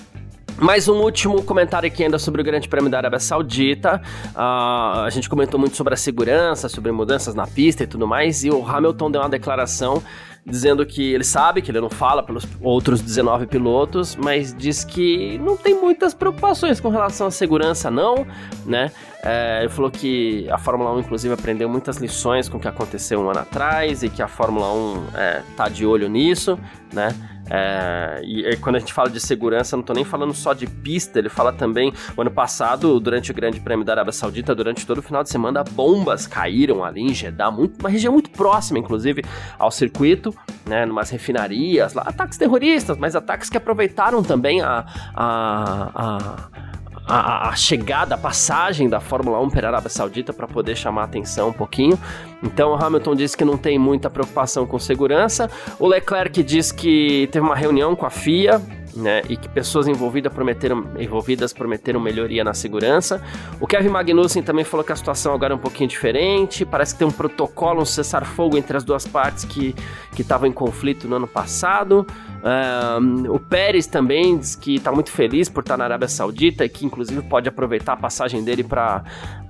Mais 0.59 0.89
um 0.89 1.03
último 1.03 1.43
comentário 1.43 1.87
aqui 1.87 2.03
ainda 2.03 2.19
sobre 2.19 2.41
o 2.41 2.45
Grande 2.45 2.67
Prêmio 2.67 2.91
da 2.91 2.97
Arábia 2.97 3.21
Saudita. 3.21 4.01
Uh, 4.35 5.05
a 5.05 5.09
gente 5.11 5.29
comentou 5.29 5.61
muito 5.61 5.77
sobre 5.77 5.93
a 5.93 5.97
segurança, 5.99 6.67
sobre 6.67 6.91
mudanças 6.91 7.35
na 7.35 7.47
pista 7.47 7.85
e 7.85 7.87
tudo 7.87 8.07
mais, 8.07 8.43
e 8.43 8.51
o 8.51 8.67
Hamilton 8.67 9.11
deu 9.11 9.21
uma 9.21 9.29
declaração 9.29 10.03
dizendo 10.47 10.87
que 10.87 11.13
ele 11.13 11.25
sabe 11.25 11.61
que 11.61 11.71
ele 11.71 11.81
não 11.81 11.91
fala 11.91 12.23
pelos 12.23 12.47
outros 12.63 13.03
19 13.03 13.47
pilotos, 13.49 14.17
mas 14.17 14.55
diz 14.55 14.83
que 14.83 15.39
não 15.39 15.57
tem 15.57 15.75
muitas 15.75 16.15
preocupações 16.15 16.81
com 16.81 16.89
relação 16.89 17.27
à 17.27 17.31
segurança, 17.31 17.91
não, 17.91 18.27
né? 18.65 18.93
É, 19.23 19.59
ele 19.61 19.69
falou 19.69 19.91
que 19.91 20.49
a 20.49 20.57
Fórmula 20.57 20.95
1, 20.95 21.01
inclusive, 21.01 21.35
aprendeu 21.35 21.69
muitas 21.69 21.97
lições 21.97 22.49
com 22.49 22.59
o 22.59 22.61
que 22.61 22.69
aconteceu 22.69 23.21
um 23.21 23.29
ano 23.29 23.41
atrás 23.41 24.05
e 24.05 24.09
que 24.09 24.23
a 24.23 24.29
Fórmula 24.29 24.73
1 24.73 25.07
é, 25.17 25.43
tá 25.57 25.69
de 25.69 25.85
olho 25.85 26.09
nisso, 26.09 26.59
né? 26.93 27.09
É, 27.51 28.21
e, 28.25 28.47
e, 28.49 28.57
quando 28.57 28.77
a 28.77 28.79
gente 28.79 28.93
fala 28.93 29.09
de 29.09 29.21
segurança, 29.21 29.77
não 29.77 29.81
estou 29.81 29.95
nem 29.95 30.05
falando 30.05 30.35
só 30.35 30.53
de 30.53 30.67
pista, 30.67 31.19
ele 31.19 31.29
fala 31.29 31.53
também, 31.53 31.93
o 32.17 32.21
ano 32.21 32.31
passado, 32.31 32.99
durante 32.99 33.31
o 33.31 33.35
Grande 33.35 33.61
Prêmio 33.61 33.85
da 33.85 33.93
Arábia 33.93 34.13
Saudita, 34.13 34.55
durante 34.55 34.87
todo 34.87 34.99
o 34.99 35.03
final 35.03 35.23
de 35.23 35.31
semana, 35.31 35.63
bombas 35.63 36.27
caíram 36.27 36.85
ali 36.85 37.03
em 37.03 37.15
Jeddah, 37.15 37.51
muito, 37.51 37.79
uma 37.79 37.89
região 37.89 38.13
muito 38.13 38.31
próxima, 38.31 38.79
inclusive, 38.79 39.25
ao 39.59 39.71
circuito, 39.71 40.35
né, 40.67 40.85
numas 40.85 41.11
refinarias, 41.11 41.95
lá, 41.95 42.03
ataques 42.03 42.37
terroristas, 42.37 42.97
mas 42.99 43.15
ataques 43.15 43.49
que 43.49 43.57
aproveitaram 43.57 44.23
também 44.23 44.61
a, 44.61 44.85
a, 45.15 45.91
a 45.95 46.66
a, 47.07 47.49
a, 47.49 47.57
chegada, 47.57 48.15
a 48.17 48.19
passagem 48.19 48.89
da 48.89 49.01
Fórmula 49.01 49.41
1 49.41 49.51
para 49.51 49.69
a 49.69 49.71
Arábia 49.71 49.89
Saudita 49.89 50.33
para 50.33 50.49
poder 50.49 50.77
chamar 50.77 51.03
a 51.03 51.05
atenção 51.05 51.51
um 51.51 51.53
pouquinho. 51.53 51.99
Então 52.43 52.73
o 52.73 52.75
Hamilton 52.75 53.15
disse 53.15 53.37
que 53.37 53.45
não 53.45 53.57
tem 53.57 53.79
muita 53.79 54.11
preocupação 54.11 54.67
com 54.67 54.79
segurança. 54.79 55.49
O 55.79 55.87
Leclerc 55.87 56.43
diz 56.43 56.73
que 56.73 57.29
teve 57.31 57.47
uma 57.47 57.55
reunião 57.55 57.95
com 57.95 58.05
a 58.05 58.11
FIA 58.11 58.61
né, 58.97 59.23
e 59.29 59.37
que 59.37 59.49
pessoas 59.49 59.87
envolvidas 59.87 60.33
prometeram, 60.33 60.85
envolvidas 60.99 61.53
prometeram 61.53 62.01
melhoria 62.01 62.43
na 62.43 62.55
segurança. 62.55 63.23
O 63.61 63.67
Kevin 63.67 63.89
Magnussen 63.89 64.43
também 64.43 64.65
falou 64.65 64.85
que 64.85 64.93
a 64.93 64.97
situação 64.97 65.33
agora 65.33 65.53
é 65.53 65.57
um 65.57 65.61
pouquinho 65.61 65.89
diferente, 65.89 66.65
parece 66.65 66.95
que 66.95 66.99
tem 66.99 67.09
um 67.09 67.13
protocolo, 67.13 67.83
um 67.83 67.85
cessar-fogo 67.85 68.57
entre 68.57 68.77
as 68.77 68.85
duas 68.85 69.07
partes 69.07 69.45
que 69.45 69.75
estavam 70.19 70.49
em 70.49 70.53
conflito 70.53 71.07
no 71.07 71.17
ano 71.17 71.27
passado. 71.27 72.07
Um, 72.47 73.35
o 73.35 73.41
Pérez 73.41 73.87
também 73.89 74.39
diz 74.39 74.55
que 74.55 74.77
está 74.77 74.93
muito 74.93 75.11
feliz 75.11 75.49
por 75.49 75.61
estar 75.61 75.77
na 75.77 75.85
Arábia 75.85 76.07
Saudita 76.07 76.65
e 76.65 76.69
que 76.69 76.87
inclusive 76.87 77.21
pode 77.23 77.49
aproveitar 77.49 77.95
a 77.95 77.97
passagem 77.97 78.45
dele 78.45 78.63
para 78.63 79.03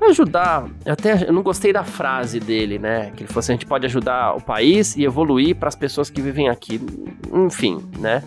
ajudar. 0.08 0.64
Até 0.86 1.28
eu 1.28 1.32
não 1.32 1.42
gostei 1.42 1.72
da 1.74 1.84
frase 1.84 2.40
dele, 2.40 2.78
né? 2.78 3.12
Que 3.14 3.22
ele 3.22 3.28
falou 3.28 3.40
assim: 3.40 3.52
a 3.52 3.56
gente 3.56 3.66
pode 3.66 3.84
ajudar 3.84 4.34
o 4.34 4.40
país 4.40 4.96
e 4.96 5.04
evoluir 5.04 5.56
para 5.56 5.68
as 5.68 5.74
pessoas 5.74 6.08
que 6.08 6.22
vivem 6.22 6.48
aqui. 6.48 6.80
Enfim, 7.32 7.84
né? 7.98 8.22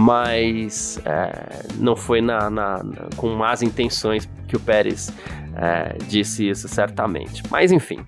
Mas 0.00 0.98
é, 1.04 1.66
não 1.76 1.94
foi 1.94 2.22
na, 2.22 2.48
na, 2.48 2.82
na, 2.82 3.08
com 3.16 3.34
más 3.34 3.60
intenções 3.60 4.26
que 4.48 4.56
o 4.56 4.60
Pérez 4.60 5.12
é, 5.60 5.96
disse 6.08 6.48
isso 6.48 6.66
certamente. 6.66 7.42
Mas 7.50 7.70
enfim. 7.70 8.04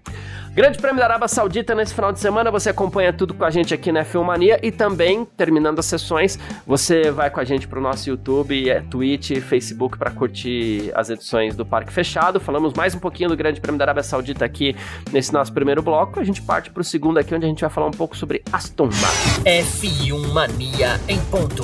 Grande 0.55 0.77
Prêmio 0.77 0.99
da 0.99 1.05
Arábia 1.05 1.29
Saudita 1.29 1.75
nesse 1.75 1.95
final 1.95 2.13
de 2.13 2.21
semana, 2.21 2.51
você 2.51 2.69
acompanha 2.69 3.11
tudo 3.11 3.33
com 3.33 3.43
a 3.43 3.51
gente 3.51 3.73
aqui 3.73 3.91
na 3.91 4.05
Filmania 4.05 4.61
e 4.63 4.71
também, 4.71 5.25
terminando 5.25 5.79
as 5.79 5.87
sessões, 5.87 6.39
você 6.67 7.11
vai 7.11 7.31
com 7.31 7.41
a 7.41 7.45
gente 7.45 7.67
pro 7.67 7.81
nosso 7.81 8.11
YouTube, 8.11 8.69
é, 8.69 8.81
Twitch, 8.83 9.39
Facebook 9.41 9.97
para 9.97 10.11
curtir 10.11 10.93
as 10.95 11.09
edições 11.09 11.57
do 11.57 11.65
Parque 11.65 11.91
Fechado. 11.91 12.39
Falamos 12.39 12.75
mais 12.75 12.95
um 12.95 12.99
pouquinho 12.99 13.31
do 13.31 13.37
Grande 13.37 13.63
Prêmio 13.63 13.79
da 13.79 13.87
Arábia 13.87 14.03
Saudita 14.03 14.45
aqui 14.45 14.77
nesse 15.11 15.33
nosso 15.33 15.55
primeiro 15.55 15.83
bloco. 15.83 16.21
A 16.21 16.25
gente 16.25 16.43
parte 16.43 16.71
pro 16.71 16.85
segundo 16.85 17.17
aqui, 17.17 17.35
onde 17.35 17.47
a 17.47 17.49
gente 17.49 17.63
vai 17.63 17.71
falar 17.71 17.87
um 17.87 17.93
pouco 17.93 18.15
sobre 18.15 18.43
Aston 18.53 18.91
Martin. 19.01 19.45
F1 19.45 20.33
Mania 20.35 21.01
em 21.09 21.19
ponto. 21.31 21.63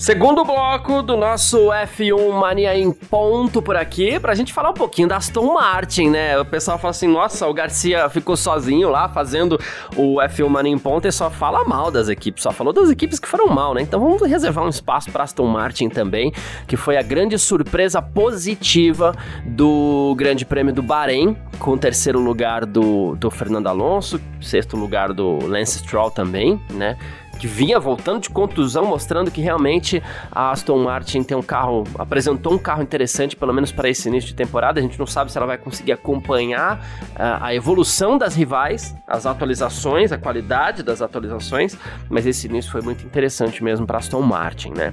Segundo 0.00 0.46
bloco 0.46 1.02
do 1.02 1.14
nosso 1.14 1.68
F1 1.68 2.32
Mania 2.32 2.74
em 2.74 2.90
ponto 2.90 3.60
por 3.60 3.76
aqui, 3.76 4.18
pra 4.18 4.34
gente 4.34 4.50
falar 4.50 4.70
um 4.70 4.74
pouquinho 4.74 5.06
da 5.06 5.18
Aston 5.18 5.52
Martin, 5.52 6.08
né? 6.08 6.38
O 6.38 6.44
pessoal 6.46 6.78
fala 6.78 6.90
assim, 6.90 7.06
nossa, 7.06 7.46
o 7.46 7.52
Garcia 7.52 8.08
ficou 8.08 8.34
sozinho 8.34 8.88
lá 8.88 9.10
fazendo 9.10 9.60
o 9.94 10.16
F1 10.16 10.48
Mania 10.48 10.72
em 10.72 10.78
ponto 10.78 11.06
e 11.06 11.12
só 11.12 11.28
fala 11.28 11.64
mal 11.64 11.90
das 11.90 12.08
equipes, 12.08 12.42
só 12.42 12.50
falou 12.50 12.72
das 12.72 12.88
equipes 12.88 13.20
que 13.20 13.28
foram 13.28 13.48
mal, 13.48 13.74
né? 13.74 13.82
Então 13.82 14.00
vamos 14.00 14.22
reservar 14.22 14.64
um 14.64 14.70
espaço 14.70 15.12
pra 15.12 15.24
Aston 15.24 15.46
Martin 15.46 15.90
também, 15.90 16.32
que 16.66 16.78
foi 16.78 16.96
a 16.96 17.02
grande 17.02 17.38
surpresa 17.38 18.00
positiva 18.00 19.14
do 19.44 20.14
Grande 20.16 20.46
Prêmio 20.46 20.72
do 20.72 20.82
Bahrein, 20.82 21.36
com 21.58 21.72
o 21.72 21.78
terceiro 21.78 22.18
lugar 22.18 22.64
do, 22.64 23.16
do 23.16 23.30
Fernando 23.30 23.66
Alonso, 23.66 24.18
sexto 24.40 24.78
lugar 24.78 25.12
do 25.12 25.46
Lance 25.46 25.78
Stroll 25.80 26.10
também, 26.10 26.58
né? 26.70 26.96
Que 27.40 27.46
vinha 27.46 27.80
voltando 27.80 28.20
de 28.20 28.28
contusão, 28.28 28.84
mostrando 28.84 29.30
que 29.30 29.40
realmente 29.40 30.02
a 30.30 30.50
Aston 30.50 30.84
Martin 30.84 31.22
tem 31.22 31.34
um 31.34 31.42
carro, 31.42 31.84
apresentou 31.98 32.52
um 32.52 32.58
carro 32.58 32.82
interessante, 32.82 33.34
pelo 33.34 33.52
menos 33.54 33.72
para 33.72 33.88
esse 33.88 34.08
início 34.08 34.28
de 34.28 34.34
temporada. 34.34 34.78
A 34.78 34.82
gente 34.82 34.98
não 34.98 35.06
sabe 35.06 35.32
se 35.32 35.38
ela 35.38 35.46
vai 35.46 35.56
conseguir 35.56 35.92
acompanhar 35.92 36.76
uh, 37.12 37.40
a 37.40 37.54
evolução 37.54 38.18
das 38.18 38.34
rivais, 38.34 38.94
as 39.06 39.24
atualizações, 39.24 40.12
a 40.12 40.18
qualidade 40.18 40.82
das 40.82 41.00
atualizações, 41.00 41.78
mas 42.10 42.26
esse 42.26 42.46
início 42.46 42.70
foi 42.70 42.82
muito 42.82 43.06
interessante 43.06 43.64
mesmo 43.64 43.86
para 43.86 43.96
Aston 43.98 44.20
Martin, 44.20 44.72
né? 44.76 44.92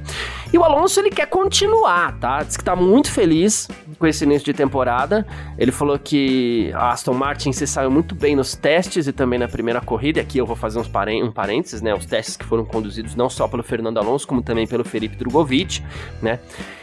E 0.54 0.58
o 0.58 0.64
Alonso 0.64 1.02
ele 1.02 1.10
quer 1.10 1.28
continuar, 1.28 2.18
tá? 2.18 2.42
Diz 2.44 2.56
que 2.56 2.64
tá 2.64 2.78
muito 2.78 3.12
feliz 3.12 3.68
com 4.00 4.08
esse 4.08 4.24
início 4.24 4.46
de 4.46 4.54
temporada. 4.54 5.28
Ele 5.58 5.72
falou 5.74 6.00
que 6.00 6.72
a 6.74 6.92
Aston 6.92 7.14
Martin 7.14 7.52
se 7.52 7.68
saiu 7.68 7.92
muito 7.92 8.16
bem 8.16 8.38
nos 8.38 8.56
testes 8.56 9.06
e 9.06 9.12
também 9.12 9.38
na 9.38 9.50
primeira 9.50 9.82
corrida. 9.82 10.22
Aqui 10.22 10.38
eu 10.38 10.46
vou 10.46 10.56
fazer 10.56 10.80
uns 10.80 10.88
um 10.88 11.32
parênteses, 11.32 11.82
né? 11.82 11.94
Os 11.94 12.06
testes 12.06 12.37
que 12.38 12.46
foram 12.46 12.64
conduzidos 12.64 13.16
não 13.16 13.30
só 13.30 13.48
pelo 13.48 13.64
Fernando 13.64 13.98
Alonso, 13.98 14.28
como 14.28 14.42
também 14.42 14.68
pelo 14.68 14.84
Felipe 14.84 15.16
Drogovic, 15.16 15.84
né? 16.22 16.40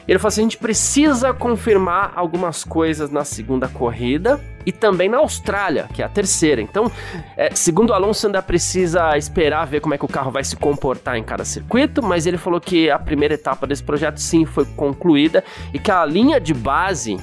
Ele 0.07 0.19
falou 0.19 0.29
assim: 0.29 0.43
a 0.43 0.45
gente 0.45 0.59
precisa 0.59 1.33
confirmar 1.33 2.13
algumas 2.15 2.65
coisas 2.65 3.11
na 3.11 3.25
segunda 3.25 3.69
corrida 3.69 4.41
e 4.67 4.73
também 4.73 5.09
na 5.09 5.19
Austrália, 5.19 5.89
que 5.93 6.03
é 6.03 6.05
a 6.05 6.09
terceira. 6.09 6.61
Então, 6.61 6.91
é, 7.37 7.55
segundo 7.55 7.91
o 7.91 7.93
Alonso, 7.93 8.27
ainda 8.27 8.43
precisa 8.43 9.17
esperar 9.17 9.67
ver 9.67 9.81
como 9.81 9.95
é 9.95 9.99
que 9.99 10.05
o 10.05 10.09
carro 10.09 10.31
vai 10.31 10.45
se 10.45 10.57
comportar 10.57 11.17
em 11.17 11.23
cada 11.23 11.45
circuito, 11.45 12.03
mas 12.03 12.27
ele 12.27 12.39
falou 12.39 12.61
que 12.61 12.91
a 12.91 12.99
primeira 12.99 13.35
etapa 13.35 13.67
desse 13.67 13.83
projeto 13.83 14.19
sim 14.19 14.45
foi 14.45 14.65
concluída 14.65 15.45
e 15.73 15.79
que 15.79 15.91
a 15.91 16.05
linha 16.05 16.41
de 16.41 16.55
base 16.55 17.19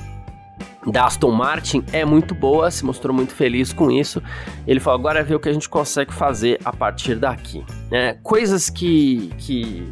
da 0.88 1.06
Aston 1.06 1.32
Martin 1.32 1.84
é 1.94 2.04
muito 2.04 2.34
boa, 2.34 2.72
se 2.72 2.84
mostrou 2.84 3.16
muito 3.16 3.34
feliz 3.34 3.72
com 3.72 3.92
isso. 3.92 4.22
Ele 4.66 4.80
falou: 4.80 5.00
agora 5.00 5.20
é 5.20 5.24
ver 5.24 5.36
o 5.36 5.40
que 5.40 5.50
a 5.50 5.54
gente 5.54 5.70
consegue 5.70 6.14
fazer 6.14 6.60
a 6.66 6.74
partir 6.74 7.16
daqui. 7.16 7.64
É, 7.92 8.18
coisas 8.24 8.70
que, 8.70 9.32
que 9.38 9.92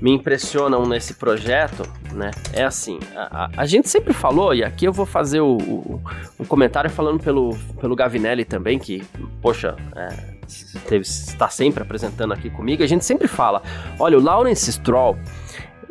me 0.00 0.10
impressionam 0.10 0.86
nesse 0.86 1.14
projeto, 1.14 1.82
né? 2.12 2.30
É 2.52 2.64
assim, 2.64 2.98
a, 3.14 3.44
a, 3.44 3.50
a, 3.58 3.66
gente 3.66 3.88
sempre 3.88 4.12
falou, 4.12 4.54
e 4.54 4.64
aqui 4.64 4.84
eu 4.84 4.92
vou 4.92 5.06
fazer 5.06 5.40
o, 5.40 5.56
o, 5.56 6.02
um 6.40 6.44
comentário 6.44 6.90
falando 6.90 7.22
pelo, 7.22 7.56
pelo 7.80 7.94
Gavinelli 7.94 8.44
também, 8.44 8.78
que, 8.78 9.02
poxa, 9.40 9.76
é, 9.94 10.96
está 10.96 11.48
sempre 11.48 11.82
apresentando 11.82 12.32
aqui 12.32 12.50
comigo. 12.50 12.82
A 12.82 12.86
gente 12.86 13.04
sempre 13.04 13.28
fala: 13.28 13.62
olha, 13.98 14.18
o 14.18 14.20
Lawrence 14.20 14.72
Stroll 14.72 15.16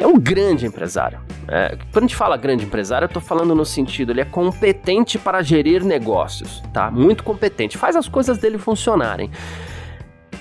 é 0.01 0.07
um 0.07 0.19
grande 0.19 0.65
empresário. 0.65 1.19
É, 1.47 1.77
quando 1.91 2.05
a 2.05 2.07
gente 2.07 2.15
fala 2.15 2.35
grande 2.37 2.65
empresário, 2.65 3.05
eu 3.05 3.07
estou 3.07 3.21
falando 3.21 3.53
no 3.53 3.65
sentido, 3.65 4.11
ele 4.11 4.21
é 4.21 4.25
competente 4.25 5.19
para 5.19 5.41
gerir 5.41 5.83
negócios, 5.83 6.61
tá? 6.73 6.89
Muito 6.89 7.23
competente, 7.23 7.77
faz 7.77 7.95
as 7.95 8.07
coisas 8.07 8.37
dele 8.37 8.57
funcionarem. 8.57 9.29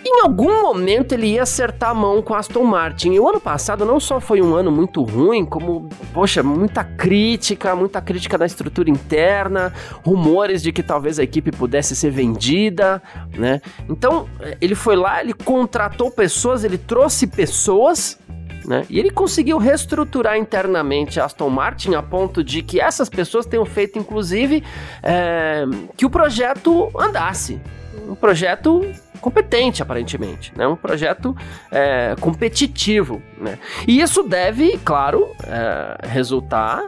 Em 0.03 0.23
algum 0.23 0.63
momento 0.63 1.13
ele 1.13 1.27
ia 1.27 1.43
acertar 1.43 1.91
a 1.91 1.95
mão 1.95 2.23
com 2.23 2.35
Aston 2.35 2.65
Martin. 2.65 3.13
E 3.13 3.21
o 3.21 3.29
ano 3.29 3.39
passado 3.39 3.85
não 3.85 4.01
só 4.01 4.19
foi 4.19 4.41
um 4.41 4.55
ano 4.55 4.73
muito 4.73 5.03
ruim, 5.03 5.45
como, 5.45 5.91
poxa, 6.15 6.43
muita 6.43 6.83
crítica, 6.83 7.77
muita 7.77 8.01
crítica 8.01 8.39
da 8.39 8.47
estrutura 8.47 8.89
interna, 8.89 9.73
rumores 10.03 10.63
de 10.63 10.73
que 10.73 10.83
talvez 10.83 11.19
a 11.19 11.23
equipe 11.23 11.53
pudesse 11.53 11.95
ser 11.95 12.11
vendida, 12.11 13.03
né? 13.37 13.61
Então, 13.91 14.27
ele 14.59 14.75
foi 14.75 14.97
lá, 14.97 15.21
ele 15.21 15.35
contratou 15.35 16.11
pessoas, 16.11 16.65
ele 16.65 16.79
trouxe 16.79 17.27
pessoas 17.27 18.19
né? 18.65 18.85
E 18.89 18.99
ele 18.99 19.11
conseguiu 19.11 19.59
reestruturar 19.59 20.37
internamente 20.37 21.21
a 21.21 21.25
Aston 21.25 21.51
Martin 21.51 21.95
a 21.95 22.03
ponto 22.03 22.43
de 22.43 22.63
que 22.63 22.81
essas 22.81 23.09
pessoas 23.09 23.47
tenham 23.47 23.65
feito, 23.65 23.99
inclusive, 23.99 24.63
é, 25.03 25.65
que 25.97 26.07
o 26.07 26.11
projeto 26.11 26.91
andasse. 26.99 27.61
Um 28.09 28.15
projeto 28.15 28.85
competente, 29.21 29.83
aparentemente, 29.83 30.53
né? 30.57 30.67
Um 30.67 30.77
projeto 30.77 31.37
é, 31.71 32.17
competitivo, 32.21 33.23
né? 33.39 33.59
E 33.87 34.01
isso 34.01 34.23
deve, 34.23 34.79
claro, 34.79 35.29
é, 35.45 36.09
resultar 36.09 36.85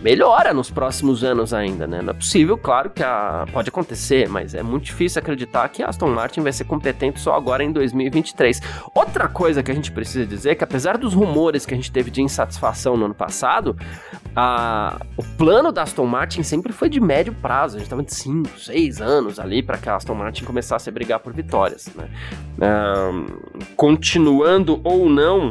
melhora 0.00 0.52
nos 0.52 0.70
próximos 0.70 1.24
anos 1.24 1.54
ainda, 1.54 1.86
né? 1.86 2.02
Não 2.02 2.10
é 2.10 2.14
possível, 2.14 2.56
claro 2.58 2.90
que 2.90 3.02
a... 3.02 3.46
pode 3.52 3.68
acontecer, 3.68 4.28
mas 4.28 4.54
é 4.54 4.62
muito 4.62 4.84
difícil 4.84 5.20
acreditar 5.20 5.68
que 5.68 5.82
a 5.82 5.88
Aston 5.88 6.08
Martin 6.08 6.40
vai 6.40 6.52
ser 6.52 6.64
competente 6.64 7.20
só 7.20 7.34
agora 7.34 7.64
em 7.64 7.72
2023. 7.72 8.60
Outra 8.94 9.28
coisa 9.28 9.62
que 9.62 9.70
a 9.70 9.74
gente 9.74 9.90
precisa 9.90 10.26
dizer 10.26 10.50
é 10.50 10.54
que 10.54 10.64
apesar 10.64 10.98
dos 10.98 11.14
rumores 11.14 11.64
que 11.64 11.74
a 11.74 11.76
gente 11.76 11.90
teve 11.90 12.10
de 12.10 12.22
insatisfação 12.22 12.96
no 12.96 13.06
ano 13.06 13.14
passado, 13.14 13.76
a... 14.34 15.00
o 15.16 15.22
plano 15.36 15.72
da 15.72 15.82
Aston 15.82 16.06
Martin 16.06 16.42
sempre 16.42 16.72
foi 16.72 16.88
de 16.88 17.00
médio 17.00 17.32
prazo. 17.32 17.76
A 17.76 17.78
gente 17.78 17.86
estava 17.86 18.02
de 18.02 18.14
5, 18.14 18.60
6 18.60 19.00
anos 19.00 19.38
ali 19.38 19.62
para 19.62 19.78
que 19.78 19.88
a 19.88 19.96
Aston 19.96 20.14
Martin 20.14 20.44
começasse 20.44 20.88
a 20.88 20.92
brigar 20.92 21.20
por 21.20 21.32
vitórias, 21.32 21.88
né? 21.94 22.08
Um... 22.60 23.26
continuando 23.76 24.80
ou 24.84 25.08
não 25.08 25.50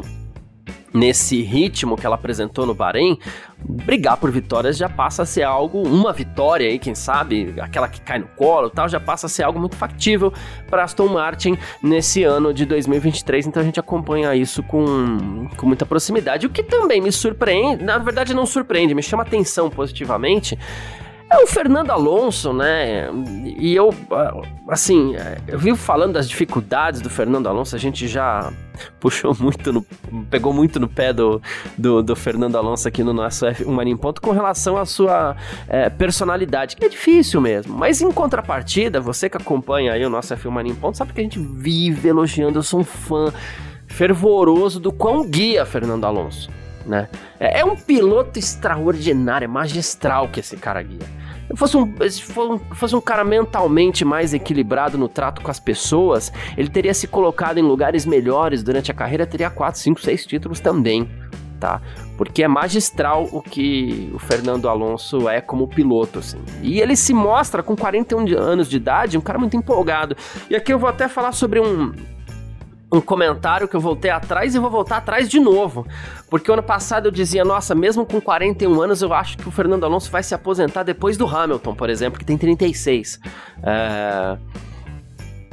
nesse 0.92 1.42
ritmo 1.42 1.96
que 1.96 2.06
ela 2.06 2.14
apresentou 2.14 2.64
no 2.66 2.74
Bahrein, 2.74 3.18
brigar 3.58 4.16
por 4.16 4.30
vitórias 4.30 4.76
já 4.76 4.88
passa 4.88 5.22
a 5.22 5.26
ser 5.26 5.42
algo, 5.42 5.82
uma 5.82 6.12
vitória 6.12 6.68
aí, 6.68 6.78
quem 6.78 6.94
sabe, 6.94 7.54
aquela 7.60 7.88
que 7.88 8.00
cai 8.00 8.18
no 8.18 8.26
colo 8.28 8.70
tal, 8.70 8.88
já 8.88 8.98
passa 8.98 9.26
a 9.26 9.28
ser 9.28 9.42
algo 9.42 9.58
muito 9.58 9.76
factível 9.76 10.32
para 10.68 10.84
Aston 10.84 11.08
Martin 11.08 11.58
nesse 11.82 12.24
ano 12.24 12.52
de 12.52 12.64
2023, 12.64 13.46
então 13.46 13.62
a 13.62 13.64
gente 13.64 13.78
acompanha 13.78 14.34
isso 14.34 14.62
com, 14.62 15.48
com 15.56 15.66
muita 15.66 15.84
proximidade. 15.84 16.46
O 16.46 16.50
que 16.50 16.62
também 16.62 17.00
me 17.00 17.12
surpreende, 17.12 17.84
na 17.84 17.98
verdade 17.98 18.34
não 18.34 18.46
surpreende, 18.46 18.94
me 18.94 19.02
chama 19.02 19.22
atenção 19.22 19.68
positivamente, 19.68 20.58
é 21.28 21.38
o 21.38 21.46
Fernando 21.46 21.90
Alonso, 21.90 22.52
né? 22.52 23.08
E 23.58 23.74
eu, 23.74 23.92
assim, 24.68 25.14
eu 25.48 25.58
vivo 25.58 25.76
falando 25.76 26.12
das 26.12 26.28
dificuldades 26.28 27.00
do 27.00 27.10
Fernando 27.10 27.48
Alonso, 27.48 27.74
a 27.74 27.78
gente 27.78 28.06
já 28.06 28.52
puxou 29.00 29.36
muito, 29.38 29.72
no, 29.72 29.82
pegou 30.30 30.52
muito 30.52 30.78
no 30.78 30.88
pé 30.88 31.12
do, 31.12 31.42
do, 31.76 32.00
do 32.00 32.14
Fernando 32.14 32.56
Alonso 32.56 32.86
aqui 32.86 33.02
no 33.02 33.12
nosso 33.12 33.44
F1 33.44 33.66
Marinho 33.66 33.98
Ponto 33.98 34.20
com 34.20 34.30
relação 34.30 34.76
à 34.76 34.84
sua 34.84 35.36
é, 35.68 35.90
personalidade, 35.90 36.76
que 36.76 36.84
é 36.84 36.88
difícil 36.88 37.40
mesmo. 37.40 37.76
Mas 37.76 38.00
em 38.00 38.12
contrapartida, 38.12 39.00
você 39.00 39.28
que 39.28 39.36
acompanha 39.36 39.94
aí 39.94 40.04
o 40.04 40.10
nosso 40.10 40.32
F1 40.34 40.50
Marinho 40.50 40.76
Ponto, 40.76 40.96
sabe 40.96 41.12
que 41.12 41.20
a 41.20 41.24
gente 41.24 41.40
vive 41.40 42.08
elogiando, 42.08 42.60
eu 42.60 42.62
sou 42.62 42.80
um 42.80 42.84
fã 42.84 43.32
fervoroso 43.88 44.78
do 44.78 44.92
quão 44.92 45.28
guia 45.28 45.66
Fernando 45.66 46.04
Alonso 46.04 46.50
né? 46.86 47.08
É, 47.38 47.60
é 47.60 47.64
um 47.64 47.76
piloto 47.76 48.38
extraordinário, 48.38 49.44
é 49.44 49.48
magistral 49.48 50.28
que 50.28 50.40
esse 50.40 50.56
cara 50.56 50.82
guia. 50.82 51.06
Se 51.50 51.56
fosse 51.56 51.76
um, 51.76 51.94
se 52.08 52.22
fosse 52.74 52.96
um 52.96 53.00
cara 53.00 53.24
mentalmente 53.24 54.04
mais 54.04 54.34
equilibrado 54.34 54.98
no 54.98 55.08
trato 55.08 55.42
com 55.42 55.50
as 55.50 55.60
pessoas, 55.60 56.32
ele 56.56 56.68
teria 56.68 56.92
se 56.92 57.06
colocado 57.06 57.58
em 57.58 57.62
lugares 57.62 58.04
melhores 58.04 58.62
durante 58.62 58.90
a 58.90 58.94
carreira, 58.94 59.26
teria 59.26 59.50
4, 59.50 59.80
5, 59.80 60.00
6 60.00 60.26
títulos 60.26 60.60
também, 60.60 61.08
tá? 61.60 61.80
Porque 62.16 62.42
é 62.42 62.48
magistral 62.48 63.28
o 63.30 63.40
que 63.40 64.10
o 64.12 64.18
Fernando 64.18 64.68
Alonso 64.68 65.28
é 65.28 65.40
como 65.40 65.68
piloto, 65.68 66.18
assim. 66.18 66.38
E 66.62 66.80
ele 66.80 66.96
se 66.96 67.12
mostra 67.12 67.62
com 67.62 67.76
41 67.76 68.36
anos 68.38 68.68
de 68.68 68.76
idade, 68.76 69.18
um 69.18 69.20
cara 69.20 69.38
muito 69.38 69.56
empolgado. 69.56 70.16
E 70.50 70.56
aqui 70.56 70.72
eu 70.72 70.78
vou 70.78 70.88
até 70.88 71.08
falar 71.08 71.32
sobre 71.32 71.60
um, 71.60 71.92
um 72.92 73.00
comentário 73.00 73.66
que 73.66 73.74
eu 73.74 73.80
voltei 73.80 74.10
atrás 74.10 74.54
e 74.54 74.58
vou 74.58 74.70
voltar 74.70 74.98
atrás 74.98 75.28
de 75.28 75.40
novo. 75.40 75.86
Porque 76.30 76.50
ano 76.50 76.62
passado 76.62 77.06
eu 77.06 77.12
dizia, 77.12 77.44
nossa, 77.44 77.74
mesmo 77.74 78.06
com 78.06 78.20
41 78.20 78.80
anos, 78.80 79.02
eu 79.02 79.12
acho 79.12 79.36
que 79.38 79.48
o 79.48 79.50
Fernando 79.50 79.84
Alonso 79.84 80.10
vai 80.10 80.22
se 80.22 80.34
aposentar 80.34 80.82
depois 80.82 81.16
do 81.16 81.26
Hamilton, 81.26 81.74
por 81.74 81.90
exemplo, 81.90 82.18
que 82.18 82.24
tem 82.24 82.38
36. 82.38 83.20
É 83.62 84.38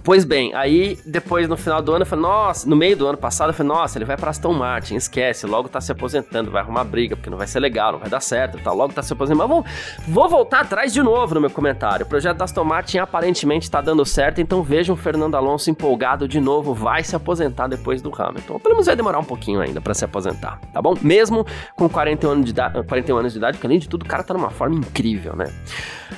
Pois 0.04 0.26
bem, 0.26 0.54
aí 0.54 1.00
depois 1.06 1.48
no 1.48 1.56
final 1.56 1.82
do 1.82 1.94
ano 1.94 2.02
eu 2.02 2.06
falei, 2.06 2.24
nossa, 2.24 2.70
no 2.70 2.76
meio 2.76 2.98
do 2.98 3.08
ano 3.08 3.18
passado 3.18 3.52
eu 3.52 3.54
falei, 3.54 3.72
nossa, 3.72 3.98
ele 3.98 4.04
vai 4.04 4.18
pra 4.18 4.32
Aston 4.32 4.52
Martin, 4.52 4.96
esquece, 4.96 5.48
logo 5.48 5.70
tá 5.70 5.80
se 5.80 5.94
aposentando, 5.94 6.52
vai 6.52 6.62
arrumar 6.62 6.84
briga, 6.84 7.16
porque 7.16 7.30
não 7.30 7.38
vai 7.38 7.48
ser 7.48 7.62
legal, 7.62 7.94
não 7.94 8.00
vai 8.00 8.10
dar 8.10 8.20
certo, 8.20 8.60
tá, 8.60 8.74
logo 8.74 8.92
tá 8.92 9.02
se 9.02 9.14
aposentando. 9.14 9.40
Mas 9.40 9.48
vou, 9.48 9.66
vou 10.06 10.30
voltar 10.30 10.60
atrás 10.60 10.92
de 10.92 11.02
novo 11.02 11.34
no 11.36 11.40
meu 11.40 11.50
comentário. 11.50 12.06
O 12.06 12.10
projeto 12.10 12.36
da 12.38 12.44
Aston 12.44 12.66
Martin 12.66 12.98
aparentemente 12.98 13.72
tá 13.72 13.80
dando 13.80 14.06
certo, 14.06 14.42
então 14.42 14.62
vejam 14.62 14.94
o 14.94 14.98
Fernando 14.98 15.36
Alonso 15.36 15.70
empolgado 15.70 16.28
de 16.28 16.42
novo, 16.42 16.74
vai 16.74 17.02
se 17.02 17.16
aposentar 17.16 17.68
depois 17.68 18.02
do 18.02 18.12
Hamilton. 18.14 18.60
Pelo 18.60 18.76
menos 18.76 18.88
vai 18.88 18.98
demorar 18.98 19.20
um 19.20 19.24
pouquinho 19.24 19.62
ainda 19.62 19.80
para 19.80 19.94
se 19.94 20.04
aposentar, 20.04 20.60
tá 20.74 20.82
bom? 20.82 20.96
Mesmo 21.02 21.46
com 21.78 21.88
41 21.88 22.30
anos 22.30 22.46
de 22.46 22.52
idade, 22.52 22.84
41 22.84 23.18
anos 23.18 23.32
de 23.32 23.38
idade, 23.38 23.58
porque 23.58 23.68
além 23.68 23.80
de 23.80 23.88
tudo 23.88 24.04
o 24.04 24.06
cara 24.06 24.22
tá 24.22 24.34
numa 24.34 24.50
forma 24.50 24.76
incrível, 24.76 25.34
né? 25.34 25.46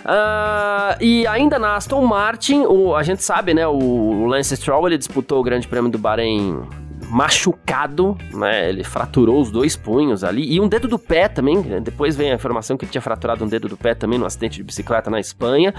Uh, 0.06 1.02
e 1.02 1.28
ainda 1.28 1.58
na 1.58 1.76
Aston 1.76 2.04
Martin, 2.06 2.66
o, 2.66 2.96
a 2.96 3.04
gente 3.04 3.24
sabe, 3.24 3.54
né? 3.54 3.68
O 3.78 4.26
Lance 4.26 4.56
Stroll 4.56 4.88
ele 4.88 4.98
disputou 4.98 5.40
o 5.40 5.44
Grande 5.44 5.68
Prêmio 5.68 5.92
do 5.92 5.98
Bahrein 5.98 6.62
machucado, 7.10 8.18
né? 8.34 8.70
Ele 8.70 8.84
fraturou 8.84 9.42
os 9.42 9.52
dois 9.52 9.76
punhos 9.76 10.24
ali 10.24 10.54
e 10.54 10.60
um 10.60 10.68
dedo 10.68 10.88
do 10.88 11.00
pé 11.00 11.28
também. 11.28 11.62
Depois 11.82 12.16
vem 12.16 12.32
a 12.32 12.36
informação 12.36 12.78
que 12.78 12.86
ele 12.86 12.92
tinha 12.92 13.02
fraturado 13.02 13.44
um 13.44 13.48
dedo 13.48 13.68
do 13.68 13.78
pé 13.78 13.94
também 13.94 14.20
no 14.20 14.26
acidente 14.26 14.58
de 14.58 14.64
bicicleta 14.64 15.10
na 15.10 15.20
Espanha. 15.20 15.74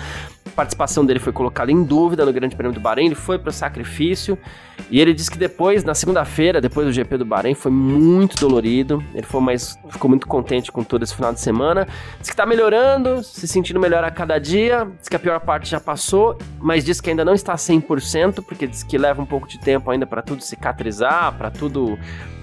A 0.47 0.51
participação 0.51 1.05
dele 1.05 1.19
foi 1.19 1.33
colocada 1.33 1.71
em 1.71 1.83
dúvida 1.83 2.25
no 2.25 2.33
Grande 2.33 2.57
Prêmio 2.57 2.75
do 2.75 2.81
Bahrein. 2.81 3.07
Ele 3.07 3.15
foi 3.15 3.39
para 3.39 3.51
o 3.51 3.53
sacrifício 3.53 4.39
e 4.91 5.01
ele 5.01 5.13
disse 5.13 5.31
que 5.31 5.39
depois, 5.39 5.83
na 5.83 5.95
segunda-feira, 5.95 6.61
depois 6.61 6.87
do 6.87 6.93
GP 6.93 7.19
do 7.19 7.25
Bahrein, 7.25 7.55
foi 7.55 7.73
muito 7.73 8.37
dolorido. 8.37 9.03
Ele 9.13 9.27
foi 9.27 9.41
mais, 9.41 9.79
ficou 9.91 10.09
muito 10.09 10.27
contente 10.27 10.71
com 10.71 10.85
todo 10.85 11.03
esse 11.03 11.15
final 11.15 11.33
de 11.33 11.41
semana. 11.41 11.87
Diz 12.21 12.29
que 12.29 12.35
está 12.35 12.47
melhorando, 12.47 13.23
se 13.23 13.49
sentindo 13.49 13.81
melhor 13.81 14.05
a 14.05 14.11
cada 14.11 14.39
dia. 14.39 14.87
Diz 14.99 15.09
que 15.09 15.17
a 15.17 15.19
pior 15.19 15.41
parte 15.41 15.69
já 15.69 15.81
passou, 15.81 16.39
mas 16.61 16.85
diz 16.85 17.01
que 17.01 17.11
ainda 17.11 17.25
não 17.25 17.35
está 17.35 17.55
100%, 17.55 18.45
porque 18.45 18.67
diz 18.67 18.83
que 18.83 18.97
leva 18.97 19.21
um 19.21 19.27
pouco 19.27 19.49
de 19.49 19.59
tempo 19.59 19.91
ainda 19.91 20.07
para 20.07 20.23
tudo 20.23 20.43
cicatrizar, 20.43 21.16
para 21.37 21.51
tudo. 21.51 21.99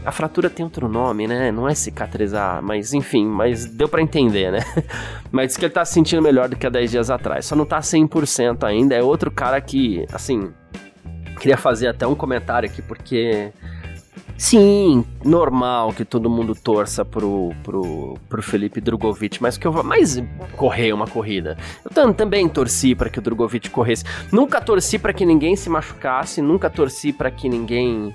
A 0.06 0.12
fratura 0.12 0.50
tem 0.50 0.66
outro 0.66 0.90
nome, 0.90 1.28
né? 1.28 1.52
Não 1.52 1.68
é 1.68 1.74
cicatrizar, 1.74 2.62
mas 2.62 2.94
enfim, 2.94 3.26
mas 3.26 3.66
deu 3.66 3.88
para 3.88 4.02
entender, 4.02 4.52
né? 4.52 4.60
mas 5.32 5.48
diz 5.48 5.58
que 5.58 5.66
ele 5.66 5.74
tá 5.74 5.86
se 5.86 5.94
sentindo 5.94 6.22
melhor 6.22 6.50
do 6.50 6.58
que 6.58 6.68
há 6.68 6.70
10 6.70 6.92
dias 6.92 7.10
atrás. 7.10 7.46
Só 7.46 7.56
não 7.56 7.66
tá 7.66 7.80
100% 7.80 8.64
ainda. 8.64 8.96
É 8.96 9.02
outro 9.02 9.32
cara 9.32 9.62
que, 9.62 10.06
assim, 10.12 10.52
queria 11.40 11.58
fazer 11.58 11.88
até 11.88 12.06
um 12.06 12.16
comentário 12.16 12.70
aqui, 12.70 12.82
porque. 12.82 13.52
Sim, 14.36 15.06
normal 15.24 15.94
que 15.94 16.04
todo 16.04 16.30
mundo 16.30 16.56
torça 16.56 17.06
pro, 17.06 17.54
pro, 17.64 18.18
pro 18.28 18.42
Felipe 18.42 18.82
Drogovic, 18.82 19.42
mas 19.42 19.58
que 19.58 19.66
eu 19.66 19.72
vou 19.72 19.84
mais 19.84 20.22
correr 20.58 20.92
uma 20.92 21.08
corrida. 21.08 21.56
Eu 21.86 22.14
também 22.14 22.50
torci 22.50 22.96
para 22.96 23.10
que 23.10 23.20
o 23.20 23.22
Drogovic 23.22 23.70
corresse. 23.70 24.04
Nunca 24.32 24.60
torci 24.60 24.98
para 24.98 25.14
que 25.14 25.26
ninguém 25.26 25.56
se 25.56 25.70
machucasse, 25.70 26.42
nunca 26.42 26.70
torci 26.70 27.14
para 27.14 27.30
que 27.30 27.48
ninguém 27.48 28.12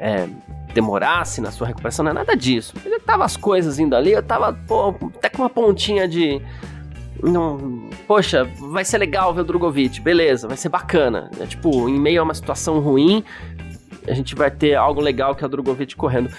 é, 0.00 0.26
demorasse 0.72 1.40
na 1.40 1.50
sua 1.50 1.66
recuperação, 1.66 2.02
não 2.02 2.10
é 2.10 2.14
nada 2.14 2.34
disso. 2.34 2.74
Ele 2.84 2.98
tava 2.98 3.24
as 3.24 3.36
coisas 3.36 3.78
indo 3.78 3.94
ali, 3.94 4.12
eu 4.12 4.22
tava 4.22 4.52
pô, 4.52 4.94
até 5.16 5.28
com 5.28 5.42
uma 5.42 5.50
pontinha 5.50 6.08
de. 6.08 6.40
Não, 7.22 7.90
poxa, 8.08 8.44
vai 8.58 8.82
ser 8.82 8.96
legal 8.96 9.34
ver 9.34 9.42
o 9.42 9.44
Drogovic, 9.44 10.00
beleza, 10.00 10.48
vai 10.48 10.56
ser 10.56 10.70
bacana. 10.70 11.30
É, 11.38 11.44
tipo, 11.44 11.86
em 11.88 12.00
meio 12.00 12.20
a 12.20 12.24
uma 12.24 12.32
situação 12.32 12.80
ruim, 12.80 13.22
a 14.08 14.14
gente 14.14 14.34
vai 14.34 14.50
ter 14.50 14.74
algo 14.74 15.02
legal 15.02 15.34
que 15.34 15.44
é 15.44 15.46
o 15.46 15.50
Drogovic 15.50 15.94
correndo. 15.96 16.30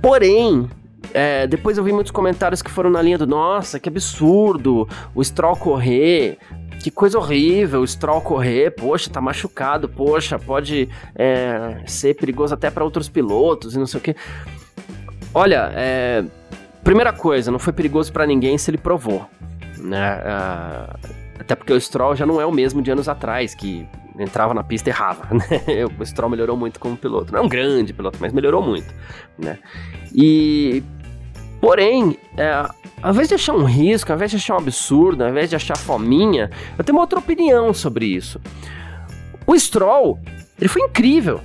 Porém, 0.00 0.70
é, 1.12 1.46
depois 1.46 1.76
eu 1.76 1.84
vi 1.84 1.92
muitos 1.92 2.10
comentários 2.10 2.62
que 2.62 2.70
foram 2.70 2.88
na 2.88 3.02
linha 3.02 3.18
do 3.18 3.26
nossa, 3.26 3.78
que 3.78 3.90
absurdo, 3.90 4.88
o 5.14 5.22
Stroll 5.22 5.56
correr, 5.56 6.38
que 6.80 6.90
coisa 6.90 7.18
horrível, 7.18 7.82
o 7.82 7.86
Stroll 7.86 8.22
correr, 8.22 8.70
poxa, 8.70 9.10
tá 9.10 9.20
machucado, 9.20 9.88
poxa, 9.88 10.38
pode 10.38 10.88
é, 11.14 11.82
ser 11.86 12.14
perigoso 12.14 12.54
até 12.54 12.70
para 12.70 12.82
outros 12.82 13.08
pilotos 13.08 13.74
e 13.74 13.78
não 13.78 13.86
sei 13.86 14.00
o 14.00 14.02
que. 14.02 14.16
Olha, 15.34 15.70
é, 15.74 16.24
primeira 16.82 17.12
coisa, 17.12 17.50
não 17.50 17.58
foi 17.58 17.72
perigoso 17.72 18.12
para 18.12 18.26
ninguém 18.26 18.56
se 18.56 18.70
ele 18.70 18.78
provou, 18.78 19.28
né? 19.76 20.16
Uh, 20.16 20.98
até 21.38 21.54
porque 21.54 21.72
o 21.72 21.80
Stroll 21.80 22.16
já 22.16 22.24
não 22.24 22.40
é 22.40 22.46
o 22.46 22.52
mesmo 22.52 22.80
de 22.80 22.90
anos 22.90 23.08
atrás, 23.08 23.54
que 23.54 23.86
entrava 24.18 24.54
na 24.54 24.64
pista 24.64 24.88
e 24.88 24.92
errava, 24.92 25.28
né? 25.32 25.84
O 25.98 26.04
Stroll 26.04 26.30
melhorou 26.30 26.56
muito 26.56 26.80
como 26.80 26.96
piloto. 26.96 27.32
Não 27.32 27.40
é 27.40 27.42
um 27.42 27.48
grande 27.48 27.92
piloto, 27.92 28.18
mas 28.20 28.32
melhorou 28.32 28.62
muito, 28.62 28.92
né? 29.38 29.58
E 30.14 30.82
Porém, 31.60 32.16
é, 32.36 32.66
ao 33.02 33.12
invés 33.12 33.28
de 33.28 33.34
achar 33.34 33.54
um 33.54 33.64
risco, 33.64 34.10
ao 34.10 34.16
invés 34.16 34.30
de 34.30 34.36
achar 34.38 34.54
um 34.54 34.58
absurdo, 34.58 35.22
ao 35.22 35.30
invés 35.30 35.50
de 35.50 35.56
achar 35.56 35.76
fominha, 35.76 36.50
eu 36.78 36.84
tenho 36.84 36.96
uma 36.96 37.02
outra 37.02 37.18
opinião 37.18 37.74
sobre 37.74 38.06
isso. 38.06 38.40
O 39.46 39.58
Stroll, 39.58 40.18
ele 40.58 40.68
foi 40.68 40.82
incrível. 40.82 41.40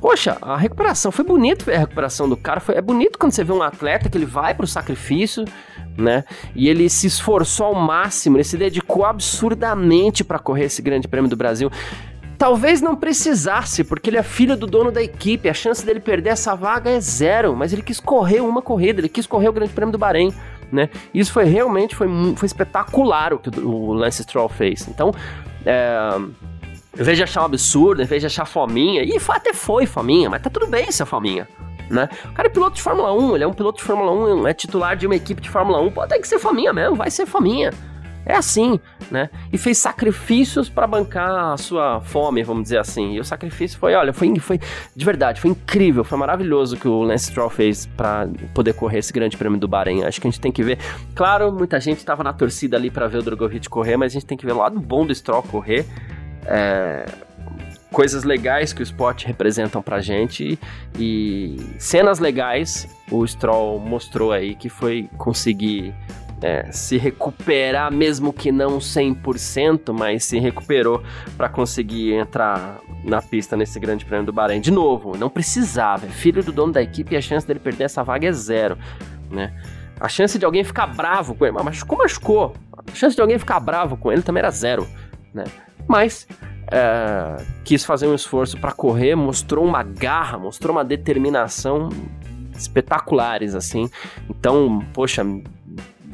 Poxa, 0.00 0.38
a 0.40 0.56
recuperação, 0.56 1.10
foi 1.10 1.24
bonito 1.24 1.64
ver 1.64 1.74
a 1.74 1.78
recuperação 1.80 2.28
do 2.28 2.36
cara. 2.36 2.60
Foi, 2.60 2.76
é 2.76 2.80
bonito 2.80 3.18
quando 3.18 3.32
você 3.32 3.42
vê 3.42 3.52
um 3.52 3.62
atleta 3.62 4.08
que 4.08 4.16
ele 4.16 4.26
vai 4.26 4.54
pro 4.54 4.66
sacrifício, 4.66 5.44
né? 5.96 6.24
E 6.54 6.68
ele 6.68 6.88
se 6.88 7.08
esforçou 7.08 7.66
ao 7.66 7.74
máximo, 7.74 8.36
ele 8.36 8.44
se 8.44 8.56
dedicou 8.56 9.04
absurdamente 9.04 10.22
para 10.22 10.38
correr 10.38 10.66
esse 10.66 10.80
grande 10.80 11.08
prêmio 11.08 11.28
do 11.28 11.36
Brasil. 11.36 11.68
Talvez 12.38 12.80
não 12.80 12.94
precisasse, 12.94 13.82
porque 13.82 14.08
ele 14.08 14.16
é 14.16 14.22
filho 14.22 14.56
do 14.56 14.64
dono 14.64 14.92
da 14.92 15.02
equipe, 15.02 15.48
a 15.48 15.54
chance 15.54 15.84
dele 15.84 15.98
perder 15.98 16.30
essa 16.30 16.54
vaga 16.54 16.88
é 16.88 17.00
zero, 17.00 17.56
mas 17.56 17.72
ele 17.72 17.82
quis 17.82 17.98
correr 17.98 18.40
uma 18.40 18.62
corrida, 18.62 19.00
ele 19.00 19.08
quis 19.08 19.26
correr 19.26 19.48
o 19.48 19.52
Grande 19.52 19.72
Prêmio 19.72 19.90
do 19.90 19.98
Bahrein, 19.98 20.32
né? 20.70 20.88
Isso 21.12 21.32
foi 21.32 21.44
realmente 21.44 21.96
foi, 21.96 22.06
foi 22.36 22.46
espetacular 22.46 23.32
o 23.32 23.40
que 23.40 23.50
o 23.58 23.92
Lance 23.92 24.22
Stroll 24.22 24.48
fez. 24.48 24.86
Então, 24.86 25.12
é, 25.66 26.16
em 26.96 27.02
vez 27.02 27.16
de 27.16 27.24
achar 27.24 27.42
um 27.42 27.46
absurdo, 27.46 28.02
em 28.02 28.06
vez 28.06 28.22
de 28.22 28.26
achar 28.26 28.44
fominha, 28.44 29.02
e 29.02 29.18
até 29.30 29.52
foi 29.52 29.84
fominha, 29.84 30.30
mas 30.30 30.40
tá 30.40 30.48
tudo 30.48 30.68
bem 30.68 30.92
ser 30.92 31.06
fominha. 31.06 31.48
Né? 31.90 32.08
O 32.26 32.32
cara 32.34 32.46
é 32.46 32.50
piloto 32.50 32.76
de 32.76 32.82
Fórmula 32.82 33.12
1, 33.14 33.34
ele 33.34 33.44
é 33.44 33.46
um 33.48 33.52
piloto 33.52 33.78
de 33.78 33.84
Fórmula 33.84 34.12
1, 34.12 34.46
é 34.46 34.54
titular 34.54 34.96
de 34.96 35.06
uma 35.06 35.16
equipe 35.16 35.40
de 35.40 35.50
Fórmula 35.50 35.80
1, 35.80 35.90
pode 35.90 36.10
ter 36.10 36.20
que 36.20 36.28
ser 36.28 36.38
fominha 36.38 36.72
mesmo, 36.72 36.94
vai 36.94 37.10
ser 37.10 37.26
fominha. 37.26 37.72
É 38.28 38.36
assim, 38.36 38.78
né? 39.10 39.30
E 39.50 39.56
fez 39.56 39.78
sacrifícios 39.78 40.68
para 40.68 40.86
bancar 40.86 41.54
a 41.54 41.56
sua 41.56 42.02
fome, 42.02 42.42
vamos 42.42 42.64
dizer 42.64 42.78
assim. 42.78 43.14
E 43.14 43.20
o 43.20 43.24
sacrifício 43.24 43.78
foi, 43.78 43.94
olha, 43.94 44.12
foi, 44.12 44.38
foi 44.38 44.60
de 44.94 45.04
verdade, 45.04 45.40
foi 45.40 45.50
incrível, 45.50 46.04
foi 46.04 46.18
maravilhoso 46.18 46.76
o 46.76 46.78
que 46.78 46.86
o 46.86 47.00
Lance 47.00 47.30
Stroll 47.30 47.48
fez 47.48 47.86
para 47.86 48.28
poder 48.52 48.74
correr 48.74 48.98
esse 48.98 49.14
grande 49.14 49.34
prêmio 49.34 49.58
do 49.58 49.66
Bahrein. 49.66 50.04
Acho 50.04 50.20
que 50.20 50.28
a 50.28 50.30
gente 50.30 50.42
tem 50.42 50.52
que 50.52 50.62
ver. 50.62 50.78
Claro, 51.14 51.50
muita 51.50 51.80
gente 51.80 51.98
estava 51.98 52.22
na 52.22 52.34
torcida 52.34 52.76
ali 52.76 52.90
para 52.90 53.08
ver 53.08 53.16
o 53.16 53.22
Drogovic 53.22 53.66
correr, 53.70 53.96
mas 53.96 54.12
a 54.12 54.14
gente 54.14 54.26
tem 54.26 54.36
que 54.36 54.44
ver 54.44 54.52
o 54.52 54.58
lado 54.58 54.78
bom 54.78 55.06
do 55.06 55.14
Stroll 55.14 55.42
correr. 55.44 55.86
É, 56.44 57.06
coisas 57.90 58.24
legais 58.24 58.74
que 58.74 58.82
o 58.82 58.84
esporte 58.84 59.26
representam 59.26 59.80
pra 59.80 60.00
gente 60.00 60.58
e 60.98 61.56
cenas 61.78 62.18
legais 62.18 62.86
o 63.10 63.26
Stroll 63.26 63.78
mostrou 63.80 64.32
aí 64.32 64.54
que 64.54 64.68
foi 64.68 65.08
conseguir 65.16 65.94
é, 66.42 66.70
se 66.70 66.96
recuperar, 66.96 67.92
mesmo 67.92 68.32
que 68.32 68.52
não 68.52 68.78
100%, 68.78 69.92
mas 69.92 70.24
se 70.24 70.38
recuperou 70.38 71.02
para 71.36 71.48
conseguir 71.48 72.14
entrar 72.14 72.78
na 73.04 73.20
pista 73.20 73.56
nesse 73.56 73.78
grande 73.80 74.04
prêmio 74.04 74.26
do 74.26 74.32
Bahrein. 74.32 74.60
De 74.60 74.70
novo, 74.70 75.16
não 75.16 75.28
precisava, 75.28 76.06
é 76.06 76.08
filho 76.08 76.42
do 76.42 76.52
dono 76.52 76.72
da 76.72 76.82
equipe 76.82 77.14
e 77.14 77.16
a 77.16 77.20
chance 77.20 77.46
dele 77.46 77.58
perder 77.58 77.84
essa 77.84 78.02
vaga 78.02 78.28
é 78.28 78.32
zero, 78.32 78.78
né? 79.30 79.52
A 80.00 80.08
chance 80.08 80.38
de 80.38 80.44
alguém 80.44 80.62
ficar 80.62 80.86
bravo 80.86 81.34
com 81.34 81.44
ele, 81.44 81.54
mas 81.54 81.64
machucou, 81.64 81.98
machucou. 81.98 82.54
A 82.86 82.94
chance 82.94 83.16
de 83.16 83.20
alguém 83.20 83.38
ficar 83.38 83.58
bravo 83.58 83.96
com 83.96 84.12
ele 84.12 84.22
também 84.22 84.40
era 84.40 84.50
zero, 84.50 84.86
né? 85.34 85.44
Mas 85.88 86.28
é, 86.70 87.36
quis 87.64 87.84
fazer 87.84 88.06
um 88.06 88.14
esforço 88.14 88.58
para 88.60 88.70
correr, 88.72 89.16
mostrou 89.16 89.64
uma 89.64 89.82
garra, 89.82 90.38
mostrou 90.38 90.76
uma 90.76 90.84
determinação 90.84 91.88
espetaculares, 92.56 93.54
assim. 93.54 93.88
Então, 94.28 94.84
poxa, 94.92 95.24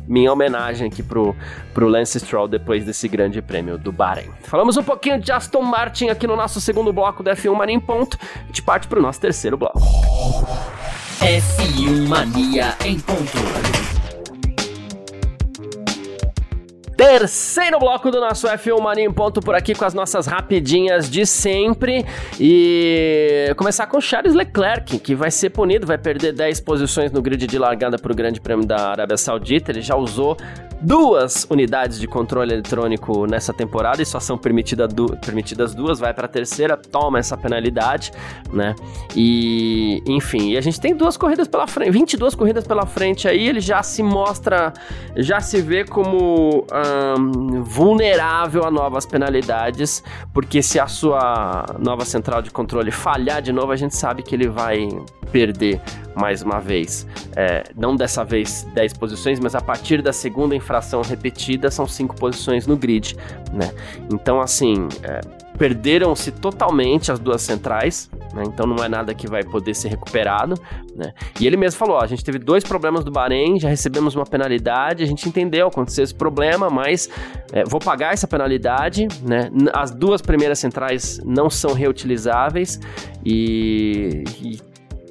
minha 0.07 0.33
homenagem 0.33 0.89
aqui 0.89 1.03
pro, 1.03 1.35
pro 1.73 1.89
Lance 1.89 2.19
Stroll 2.21 2.49
depois 2.49 2.85
desse 2.85 3.09
grande 3.09 3.41
prêmio 3.41 3.79
do 3.79 3.93
Bahrein. 3.93 4.31
Falamos 4.43 4.77
um 4.77 4.83
pouquinho 4.83 5.21
de 5.21 5.33
Aston 5.33 5.63
Martin 5.63 6.09
aqui 6.09 6.27
no 6.27 6.37
nosso 6.37 6.61
segundo 6.61 6.93
bloco 6.93 7.23
da 7.23 7.35
F1 7.35 7.55
Mania 7.55 7.75
em 7.75 7.81
ponto. 7.81 8.19
A 8.43 8.47
gente 8.47 8.63
parte 8.63 8.87
pro 8.87 9.01
nosso 9.01 9.21
terceiro 9.21 9.57
bloco. 9.57 9.81
F1 11.21 12.09
Mania 12.09 12.77
em 12.85 12.99
ponto. 13.01 13.94
Terceiro 16.97 17.79
bloco 17.79 18.11
do 18.11 18.21
nosso 18.21 18.47
F1 18.47 18.81
Mania 18.81 19.05
em 19.05 19.13
ponto 19.13 19.41
por 19.41 19.55
aqui 19.55 19.75
com 19.75 19.85
as 19.85 19.95
nossas 19.95 20.27
rapidinhas 20.27 21.11
de 21.11 21.27
sempre. 21.27 22.07
E 22.39 23.53
começar 23.57 23.87
com 23.87 24.01
Charles 24.01 24.35
Leclerc, 24.35 24.99
que 24.99 25.15
vai 25.15 25.31
ser 25.31 25.51
punido, 25.51 25.87
vai 25.87 25.99
perder 25.99 26.33
10 26.33 26.61
posições 26.61 27.11
no 27.11 27.21
grid 27.21 27.47
de 27.47 27.59
largada 27.59 27.99
para 27.99 28.13
o 28.13 28.15
Grande 28.15 28.41
Prêmio 28.41 28.65
da 28.65 28.91
Arábia 28.91 29.17
Saudita. 29.17 29.73
Ele 29.73 29.81
já 29.81 29.97
usou 29.97 30.37
duas 30.85 31.47
unidades 31.51 31.99
de 31.99 32.07
controle 32.07 32.53
eletrônico 32.53 33.27
nessa 33.27 33.53
temporada 33.53 34.03
e 34.03 34.07
só 34.07 34.21
são 34.21 34.37
permitida 34.37 34.87
du 34.87 35.17
permitidas 35.25 35.75
duas, 35.75 35.99
vai 35.99 36.13
para 36.13 36.27
a 36.27 36.29
terceira, 36.29 36.77
toma 36.77 37.19
essa 37.19 37.37
penalidade, 37.37 38.13
né? 38.53 38.75
E, 39.17 40.03
enfim, 40.07 40.51
e 40.51 40.57
a 40.57 40.61
gente 40.61 40.81
tem 40.81 40.95
duas 40.95 41.17
corridas 41.17 41.49
pela 41.49 41.67
frente, 41.67 41.91
22 41.91 42.35
corridas 42.35 42.67
pela 42.67 42.85
frente 42.87 43.27
aí, 43.27 43.49
ele 43.49 43.61
já 43.61 43.83
se 43.83 44.03
mostra, 44.03 44.73
já 45.17 45.41
se 45.41 45.61
vê 45.63 45.85
como 45.85 46.59
um, 46.59 46.65
vulnerável 47.63 48.65
a 48.65 48.71
novas 48.71 49.07
penalidades, 49.07 50.03
porque 50.33 50.63
se 50.63 50.79
a 50.79 50.87
sua 50.87 51.67
nova 51.79 52.05
central 52.05 52.43
de 52.43 52.51
controle 52.51 52.91
falhar 52.91 53.43
de 53.43 53.53
novo, 53.53 53.73
a 53.73 53.77
gente 53.77 53.97
sabe 53.97 54.23
que 54.23 54.35
ele 54.35 54.49
vai 54.49 54.89
perder 55.31 55.81
mais 56.15 56.43
uma 56.43 56.61
vez. 56.61 57.07
É, 57.37 57.65
não 57.77 57.97
dessa 57.97 58.25
vez 58.25 58.67
10 58.75 58.95
posições, 58.95 59.41
mas 59.41 59.55
a 59.55 59.61
partir 59.61 60.01
da 60.01 60.13
segunda 60.13 60.55
infração 60.55 61.03
repetida 61.03 61.71
são 61.71 61.87
5 61.87 62.15
posições 62.17 62.67
no 62.67 62.77
grid, 62.77 63.17
né? 63.53 63.73
Então, 64.13 64.41
assim, 64.41 64.89
é, 65.03 65.21
perderam-se 65.59 66.33
totalmente 66.33 67.13
as 67.13 67.19
duas 67.19 67.43
centrais, 67.43 68.11
né? 68.35 68.43
Então 68.47 68.67
não 68.67 68.85
é 68.85 68.89
nada 68.89 69.15
que 69.15 69.29
vai 69.29 69.45
poder 69.45 69.75
ser 69.75 69.89
recuperado, 69.89 70.55
né? 70.95 71.13
E 71.41 71.47
ele 71.47 71.57
mesmo 71.57 71.79
falou, 71.79 71.99
a 71.99 72.07
gente 72.07 72.25
teve 72.25 72.39
dois 72.39 72.65
problemas 72.65 73.05
do 73.05 73.11
Bahrein, 73.11 73.59
já 73.59 73.69
recebemos 73.69 74.15
uma 74.15 74.25
penalidade, 74.25 75.03
a 75.03 75.07
gente 75.07 75.29
entendeu, 75.29 75.69
aconteceu 75.69 76.03
esse 76.03 76.15
problema, 76.15 76.69
mas 76.69 77.09
é, 77.53 77.65
vou 77.65 77.81
pagar 77.81 78.13
essa 78.13 78.27
penalidade, 78.27 79.07
né? 79.23 79.51
As 79.73 79.91
duas 79.91 80.21
primeiras 80.21 80.59
centrais 80.59 81.21
não 81.25 81.49
são 81.49 81.73
reutilizáveis 81.73 82.81
e, 83.25 84.25
e 84.43 84.61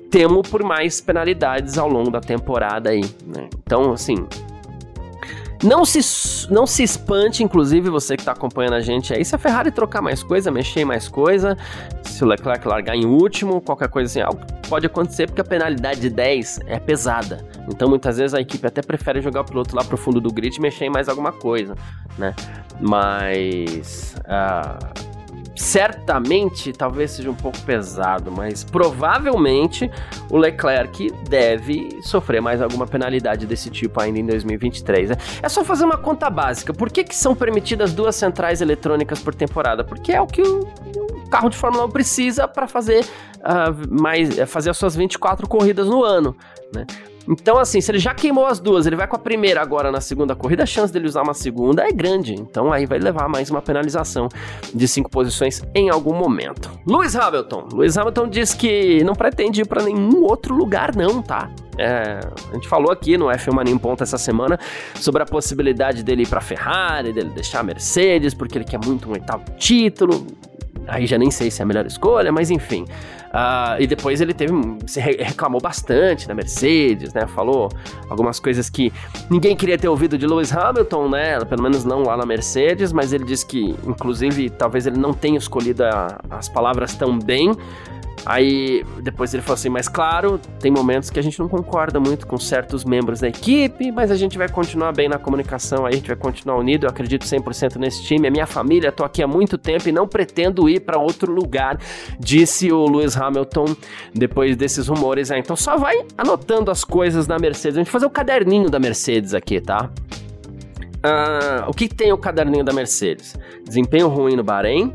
temo 0.10 0.44
por 0.44 0.62
mais 0.62 1.00
penalidades 1.00 1.78
ao 1.78 1.90
longo 1.90 2.12
da 2.12 2.20
temporada 2.20 2.90
aí, 2.90 3.04
né? 3.26 3.50
Então, 3.66 3.94
assim, 3.94 4.28
não 5.64 5.86
se, 5.86 6.52
não 6.52 6.68
se 6.68 6.84
espante, 6.84 7.44
inclusive, 7.44 7.90
você 7.90 8.16
que 8.16 8.22
está 8.22 8.34
acompanhando 8.34 8.74
a 8.74 8.82
gente 8.82 9.14
aí, 9.14 9.24
se 9.24 9.36
a 9.36 9.38
Ferrari 9.38 9.72
trocar 9.72 10.02
mais 10.02 10.22
coisa, 10.22 10.52
mexer 10.52 10.82
em 10.82 10.86
mais 10.86 11.08
coisa, 11.08 11.58
se 12.04 12.24
o 12.24 12.28
Leclerc 12.28 12.68
largar 12.68 12.96
em 12.96 13.06
último, 13.06 13.62
qualquer 13.62 13.88
coisa 13.88 14.10
assim, 14.10 14.22
algo 14.22 14.42
pode 14.68 14.86
acontecer 14.86 15.28
porque 15.28 15.42
a 15.42 15.46
penalidade 15.46 16.02
de 16.02 16.10
10 16.10 16.62
é 16.68 16.80
pesada. 16.80 17.46
Então, 17.68 17.88
muitas 17.88 18.18
vezes 18.18 18.34
a 18.34 18.42
equipe 18.42 18.66
até 18.66 18.82
prefere 18.82 19.22
jogar 19.22 19.42
o 19.42 19.46
piloto 19.46 19.76
lá 19.76 19.84
pro 19.84 19.98
fundo 19.98 20.20
do 20.20 20.32
grid 20.32 20.58
e 20.58 20.62
mexer 20.62 20.86
em 20.86 20.90
mais 20.90 21.08
alguma 21.08 21.32
coisa, 21.32 21.76
né? 22.18 22.36
Mas. 22.80 24.16
Uh 24.26 25.13
certamente 25.56 26.74
talvez 26.74 27.12
seja 27.12 27.30
um 27.30 27.36
pouco 27.36 27.60
pesado, 27.62 28.32
mas 28.32 28.64
provavelmente 28.64 29.90
o 30.30 30.38
Leclerc 30.38 31.12
deve 31.30 32.00
sofrer 32.02 32.42
mais 32.42 32.62
alguma 32.62 32.88
penalidade 32.88 33.46
desse 33.46 33.70
tipo 33.70 34.02
ainda 34.02 34.20
em 34.20 34.26
2023. 34.26 35.12
Né? 35.12 35.18
É 35.42 35.50
só 35.50 35.64
fazer 35.64 35.86
uma 35.86 35.98
conta 35.98 36.30
básica. 36.30 36.74
Por 36.74 36.92
que, 36.92 37.04
que 37.04 37.16
são 37.16 37.36
permitidas 37.36 37.94
duas 37.94 38.16
centrais 38.16 38.62
eletrônicas 38.62 39.20
por 39.20 39.36
temporada? 39.36 39.84
Porque 39.84 40.12
é 40.12 40.22
o 40.22 40.28
que 40.28 40.42
o, 40.42 40.62
o 40.62 41.30
carro 41.30 41.50
de 41.50 41.58
Fórmula 41.58 41.86
1 41.86 41.92
precisa 41.92 42.48
para 42.48 42.68
fazer, 42.68 43.06
uh, 43.40 44.02
mais, 44.02 44.40
fazer 44.50 44.72
as 44.72 44.78
suas 44.78 44.96
24 44.96 45.48
corridas 45.48 45.88
no 45.88 46.04
ano. 46.04 46.36
Né? 46.74 46.86
Então, 47.28 47.58
assim, 47.58 47.80
se 47.80 47.92
ele 47.92 48.00
já 48.00 48.14
queimou 48.14 48.46
as 48.46 48.60
duas, 48.60 48.86
ele 48.86 48.96
vai 48.96 49.08
com 49.08 49.16
a 49.16 49.20
primeira 49.20 49.62
agora 49.62 49.92
na 49.92 50.02
segunda 50.02 50.36
corrida, 50.36 50.64
a 50.64 50.66
chance 50.66 50.92
dele 50.92 51.08
usar 51.08 51.22
uma 51.22 51.34
segunda 51.34 51.84
é 51.88 51.92
grande. 51.92 52.34
Então, 52.34 52.72
aí 52.72 52.86
vai 52.86 53.00
levar 53.00 53.30
mais 53.30 53.50
uma 53.50 53.62
penalização 53.62 54.28
de 54.74 54.88
cinco 54.88 55.10
posições 55.10 55.64
em 55.74 55.90
algum 55.90 56.14
momento. 56.14 56.70
Lewis 56.86 57.16
Hamilton. 57.16 57.68
Lewis 57.74 57.98
Hamilton 57.98 58.28
diz 58.28 58.54
que 58.54 59.04
não 59.04 59.14
pretende 59.14 59.62
ir 59.62 59.66
para 59.66 59.84
nenhum 59.84 60.24
outro 60.24 60.54
lugar, 60.54 60.96
não, 60.96 61.22
tá? 61.22 61.50
É, 61.78 62.20
a 62.52 62.54
gente 62.54 62.68
falou 62.68 62.92
aqui 62.92 63.18
no 63.18 63.26
F1 63.26 63.54
Mania 63.54 63.74
em 63.74 63.78
Ponta 63.78 64.04
essa 64.04 64.18
semana 64.18 64.60
sobre 64.96 65.24
a 65.24 65.26
possibilidade 65.26 66.04
dele 66.04 66.24
ir 66.24 66.28
para 66.28 66.42
Ferrari, 66.42 67.12
dele 67.12 67.30
deixar 67.30 67.62
a 67.62 67.64
Mercedes, 67.64 68.34
porque 68.34 68.58
ele 68.58 68.66
quer 68.66 68.80
muito 68.84 69.10
um 69.10 69.14
oitavo 69.14 69.44
título. 69.58 70.28
Aí 70.88 71.08
já 71.08 71.18
nem 71.18 71.32
sei 71.32 71.50
se 71.50 71.62
é 71.62 71.64
a 71.64 71.66
melhor 71.66 71.86
escolha, 71.86 72.32
mas 72.32 72.52
enfim. 72.52 72.86
Uh, 73.34 73.82
e 73.82 73.88
depois 73.88 74.22
ele 74.22 74.32
teve. 74.32 74.54
Se 74.86 75.00
reclamou 75.00 75.60
bastante 75.60 76.28
da 76.28 76.36
Mercedes, 76.36 77.14
né? 77.14 77.26
Falou 77.26 77.68
algumas 78.08 78.40
coisas 78.40 78.70
que 78.70 78.94
ninguém 79.28 79.56
queria 79.56 79.76
ter 79.76 79.88
ouvido 79.88 80.20
de 80.20 80.28
Lewis 80.28 80.56
Hamilton, 80.56 81.10
né? 81.10 81.40
Pelo 81.46 81.64
menos 81.64 81.84
não 81.84 82.04
lá 82.04 82.16
na 82.16 82.28
Mercedes, 82.28 82.94
mas 82.94 83.12
ele 83.12 83.26
disse 83.26 83.44
que, 83.44 83.76
inclusive, 83.88 84.52
talvez 84.52 84.86
ele 84.86 85.00
não 85.00 85.14
tenha 85.14 85.40
escolhido 85.40 85.84
a, 85.84 86.20
as 86.30 86.48
palavras 86.48 86.94
tão 86.94 87.18
bem. 87.18 87.56
Aí 88.26 88.86
depois 89.02 89.34
ele 89.34 89.44
falou 89.44 89.56
assim: 89.56 89.70
mas 89.70 89.88
claro, 89.88 90.40
tem 90.60 90.72
momentos 90.72 91.10
que 91.10 91.20
a 91.20 91.22
gente 91.22 91.40
não 91.40 91.48
concorda 91.48 92.00
muito 92.00 92.26
com 92.26 92.38
certos 92.38 92.86
membros 92.86 93.20
da 93.20 93.28
equipe, 93.28 93.92
mas 93.92 94.12
a 94.12 94.16
gente 94.16 94.38
vai 94.38 94.48
continuar 94.48 94.94
bem 94.94 95.10
na 95.10 95.18
comunicação, 95.18 95.86
aí 95.86 95.94
a 95.94 95.96
gente 95.98 96.08
vai 96.08 96.16
continuar 96.16 96.58
unido. 96.58 96.86
Eu 96.86 96.90
acredito 96.90 97.26
100% 97.26 97.76
nesse 97.76 98.04
time. 98.04 98.28
É 98.28 98.32
minha 98.32 98.48
família, 98.48 98.92
tô 98.92 99.04
aqui 99.04 99.22
há 99.22 99.28
muito 99.28 99.58
tempo 99.58 99.90
e 99.90 99.92
não 99.92 100.08
pretendo 100.08 100.70
ir 100.70 100.80
para 100.82 100.98
outro 100.98 101.32
lugar, 101.32 101.78
disse 102.20 102.72
o 102.72 102.86
Lewis 102.86 103.18
Hamilton 103.18 103.76
depois 104.14 104.56
desses 104.56 104.88
rumores. 104.88 105.32
Aí. 105.32 105.40
Então 105.40 105.56
só 105.56 105.78
vai 105.78 106.06
anotando 106.18 106.72
as 106.72 106.84
coisas 106.84 107.28
da 107.28 107.38
Mercedes. 107.38 107.78
A 107.78 107.80
gente 107.80 107.88
vai 107.88 107.94
fazer 107.94 108.06
o 108.06 108.10
caderninho 108.10 108.70
da 108.70 108.80
Mercedes 108.80 109.34
aqui, 109.34 109.60
tá? 109.60 109.90
Uh, 111.06 111.70
o 111.70 111.74
que 111.74 111.90
tem 111.90 112.14
o 112.14 112.18
caderninho 112.18 112.64
da 112.64 112.72
Mercedes? 112.72 113.38
Desempenho 113.66 114.08
ruim 114.08 114.38
no 114.38 114.44
Bahrein, 114.44 114.94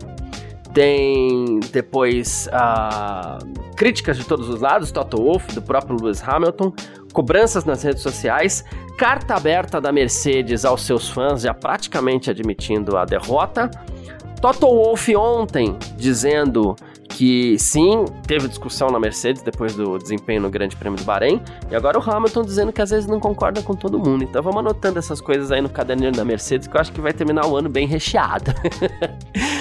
tem 0.74 1.60
depois 1.72 2.48
uh, 2.48 3.74
críticas 3.76 4.16
de 4.16 4.24
todos 4.24 4.48
os 4.48 4.60
lados, 4.60 4.90
Toto 4.90 5.16
Wolff, 5.16 5.54
do 5.54 5.62
próprio 5.62 5.96
Lewis 6.00 6.22
Hamilton, 6.26 6.72
cobranças 7.12 7.64
nas 7.64 7.82
redes 7.82 8.02
sociais, 8.02 8.64
carta 8.96 9.34
aberta 9.34 9.80
da 9.80 9.90
Mercedes 9.90 10.64
aos 10.64 10.82
seus 10.82 11.08
fãs, 11.08 11.42
já 11.42 11.54
praticamente 11.54 12.30
admitindo 12.30 12.96
a 12.96 13.04
derrota. 13.04 13.70
Toto 14.40 14.66
Wolff 14.66 15.14
ontem 15.16 15.76
dizendo 15.96 16.76
que 17.08 17.58
sim, 17.58 18.04
teve 18.28 18.46
discussão 18.46 18.90
na 18.90 19.00
Mercedes 19.00 19.42
depois 19.42 19.74
do 19.74 19.98
desempenho 19.98 20.40
no 20.42 20.50
Grande 20.50 20.76
Prêmio 20.76 20.96
do 20.96 21.04
Bahrein, 21.04 21.42
e 21.68 21.74
agora 21.74 21.98
o 21.98 22.10
Hamilton 22.10 22.42
dizendo 22.42 22.72
que 22.72 22.80
às 22.80 22.90
vezes 22.90 23.08
não 23.08 23.18
concorda 23.18 23.60
com 23.60 23.74
todo 23.74 23.98
mundo. 23.98 24.22
Então 24.22 24.40
vamos 24.40 24.60
anotando 24.60 25.00
essas 25.00 25.20
coisas 25.20 25.50
aí 25.50 25.60
no 25.60 25.68
caderninho 25.68 26.12
da 26.12 26.24
Mercedes, 26.24 26.68
que 26.68 26.76
eu 26.76 26.80
acho 26.80 26.92
que 26.92 27.00
vai 27.00 27.12
terminar 27.12 27.46
o 27.46 27.56
ano 27.56 27.68
bem 27.68 27.88
recheado. 27.88 28.54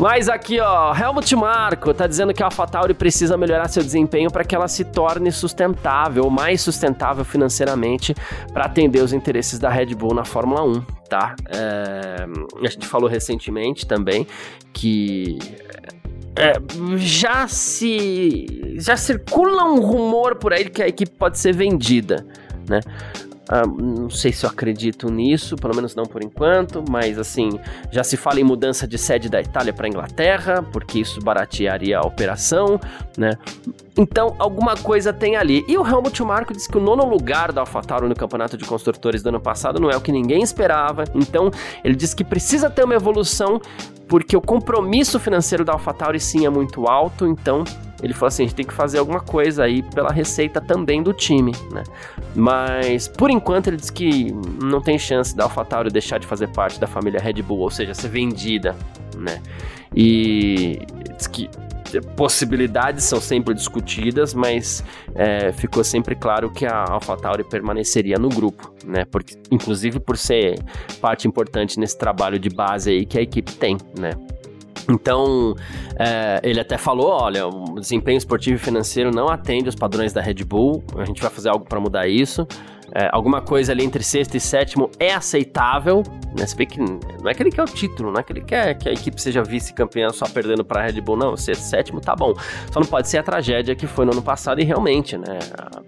Mas 0.00 0.30
aqui, 0.30 0.58
ó, 0.58 0.96
Helmut 0.96 1.36
Marko 1.36 1.92
tá 1.92 2.06
dizendo 2.06 2.32
que 2.32 2.42
a 2.42 2.46
AlphaTauri 2.46 2.94
precisa 2.94 3.36
melhorar 3.36 3.68
seu 3.68 3.82
desempenho 3.82 4.30
para 4.30 4.42
que 4.42 4.54
ela 4.54 4.66
se 4.66 4.82
torne 4.82 5.30
sustentável, 5.30 6.30
mais 6.30 6.62
sustentável 6.62 7.22
financeiramente, 7.22 8.14
para 8.50 8.64
atender 8.64 9.02
os 9.02 9.12
interesses 9.12 9.58
da 9.58 9.68
Red 9.68 9.94
Bull 9.94 10.14
na 10.14 10.24
Fórmula 10.24 10.64
1, 10.64 10.80
tá? 11.06 11.36
É, 11.50 12.26
a 12.64 12.70
gente 12.70 12.86
falou 12.86 13.10
recentemente 13.10 13.86
também 13.86 14.26
que 14.72 15.38
é, 16.34 16.54
já 16.96 17.46
se 17.46 18.46
já 18.78 18.96
circula 18.96 19.64
um 19.64 19.80
rumor 19.80 20.36
por 20.36 20.54
aí 20.54 20.70
que 20.70 20.82
a 20.82 20.88
equipe 20.88 21.12
pode 21.12 21.38
ser 21.38 21.52
vendida, 21.54 22.26
né? 22.66 22.80
Ah, 23.52 23.66
não 23.66 24.08
sei 24.08 24.32
se 24.32 24.46
eu 24.46 24.50
acredito 24.50 25.10
nisso, 25.10 25.56
pelo 25.56 25.74
menos 25.74 25.96
não 25.96 26.04
por 26.04 26.22
enquanto, 26.22 26.84
mas 26.88 27.18
assim, 27.18 27.50
já 27.90 28.04
se 28.04 28.16
fala 28.16 28.38
em 28.38 28.44
mudança 28.44 28.86
de 28.86 28.96
sede 28.96 29.28
da 29.28 29.40
Itália 29.40 29.72
para 29.72 29.88
Inglaterra, 29.88 30.62
porque 30.72 31.00
isso 31.00 31.20
baratearia 31.20 31.98
a 31.98 32.02
operação, 32.02 32.78
né? 33.18 33.32
Então, 33.96 34.34
alguma 34.38 34.76
coisa 34.76 35.12
tem 35.12 35.36
ali. 35.36 35.64
E 35.66 35.76
o 35.76 35.86
Helmut 35.86 36.22
Marko 36.22 36.52
disse 36.52 36.68
que 36.68 36.78
o 36.78 36.80
nono 36.80 37.04
lugar 37.04 37.52
da 37.52 37.62
AlphaTauri 37.62 38.08
no 38.08 38.14
campeonato 38.14 38.56
de 38.56 38.64
construtores 38.64 39.22
do 39.22 39.28
ano 39.28 39.40
passado 39.40 39.80
não 39.80 39.90
é 39.90 39.96
o 39.96 40.00
que 40.00 40.12
ninguém 40.12 40.42
esperava. 40.42 41.04
Então, 41.14 41.50
ele 41.82 41.94
disse 41.94 42.14
que 42.14 42.24
precisa 42.24 42.70
ter 42.70 42.84
uma 42.84 42.94
evolução 42.94 43.60
porque 44.08 44.36
o 44.36 44.40
compromisso 44.40 45.20
financeiro 45.20 45.64
da 45.64 45.72
AlphaTauri 45.72 46.18
sim 46.18 46.46
é 46.46 46.50
muito 46.50 46.88
alto. 46.88 47.26
Então, 47.26 47.64
ele 48.02 48.12
falou 48.12 48.28
assim: 48.28 48.42
a 48.42 48.46
gente 48.46 48.56
tem 48.56 48.66
que 48.66 48.74
fazer 48.74 48.98
alguma 48.98 49.20
coisa 49.20 49.64
aí 49.64 49.82
pela 49.82 50.10
receita 50.10 50.60
também 50.60 51.02
do 51.02 51.12
time, 51.12 51.52
né? 51.70 51.84
Mas, 52.34 53.06
por 53.06 53.30
enquanto, 53.30 53.68
ele 53.68 53.76
diz 53.76 53.90
que 53.90 54.32
não 54.62 54.80
tem 54.80 54.98
chance 54.98 55.34
da 55.36 55.44
AlphaTauri 55.44 55.90
deixar 55.90 56.18
de 56.18 56.26
fazer 56.26 56.48
parte 56.48 56.80
da 56.80 56.86
família 56.86 57.20
Red 57.20 57.42
Bull, 57.42 57.60
ou 57.60 57.70
seja, 57.70 57.94
ser 57.94 58.08
vendida, 58.08 58.74
né? 59.16 59.40
E 59.94 60.80
diz 61.16 61.26
que 61.26 61.48
possibilidades 62.16 63.04
são 63.04 63.20
sempre 63.20 63.54
discutidas, 63.54 64.34
mas 64.34 64.84
é, 65.14 65.52
ficou 65.52 65.82
sempre 65.82 66.14
claro 66.14 66.50
que 66.50 66.66
a 66.66 66.84
AlphaTauri 66.88 67.44
permaneceria 67.44 68.16
no 68.18 68.28
grupo, 68.28 68.72
né? 68.84 69.04
Porque, 69.10 69.36
inclusive 69.50 69.98
por 70.00 70.16
ser 70.16 70.58
parte 71.00 71.26
importante 71.26 71.78
nesse 71.78 71.98
trabalho 71.98 72.38
de 72.38 72.50
base 72.50 72.90
aí 72.90 73.06
que 73.06 73.18
a 73.18 73.22
equipe 73.22 73.52
tem, 73.52 73.76
né? 73.98 74.12
Então, 74.88 75.54
é, 75.98 76.40
ele 76.42 76.60
até 76.60 76.76
falou: 76.76 77.08
olha, 77.08 77.46
o 77.46 77.78
desempenho 77.78 78.18
esportivo 78.18 78.56
e 78.56 78.58
financeiro 78.58 79.10
não 79.10 79.28
atende 79.28 79.68
os 79.68 79.74
padrões 79.74 80.12
da 80.12 80.20
Red 80.20 80.44
Bull, 80.44 80.82
a 80.96 81.04
gente 81.04 81.20
vai 81.20 81.30
fazer 81.30 81.48
algo 81.48 81.64
para 81.64 81.80
mudar 81.80 82.08
isso. 82.08 82.46
É, 82.94 83.08
alguma 83.12 83.40
coisa 83.40 83.72
ali 83.72 83.84
entre 83.84 84.02
sexto 84.02 84.36
e 84.36 84.40
sétimo 84.40 84.90
é 84.98 85.14
aceitável, 85.14 86.02
né? 86.36 86.46
Você 86.46 86.56
vê 86.56 86.66
que 86.66 86.80
não 86.80 86.98
é 87.28 87.34
que 87.34 87.42
ele 87.42 87.50
quer 87.50 87.62
o 87.62 87.66
título, 87.66 88.10
não 88.10 88.20
é 88.20 88.22
que 88.22 88.32
ele 88.32 88.40
quer 88.40 88.74
que 88.74 88.88
a 88.88 88.92
equipe 88.92 89.20
seja 89.20 89.42
vice-campeã 89.42 90.10
só 90.10 90.26
perdendo 90.28 90.64
para 90.64 90.80
a 90.80 90.86
Red 90.86 91.00
Bull, 91.00 91.16
não. 91.16 91.36
Sexto, 91.36 91.62
sétimo 91.62 92.00
tá 92.00 92.16
bom. 92.16 92.34
Só 92.72 92.80
não 92.80 92.86
pode 92.86 93.08
ser 93.08 93.18
a 93.18 93.22
tragédia 93.22 93.74
que 93.74 93.86
foi 93.86 94.04
no 94.04 94.12
ano 94.12 94.22
passado 94.22 94.60
e 94.60 94.64
realmente, 94.64 95.16
né? 95.16 95.38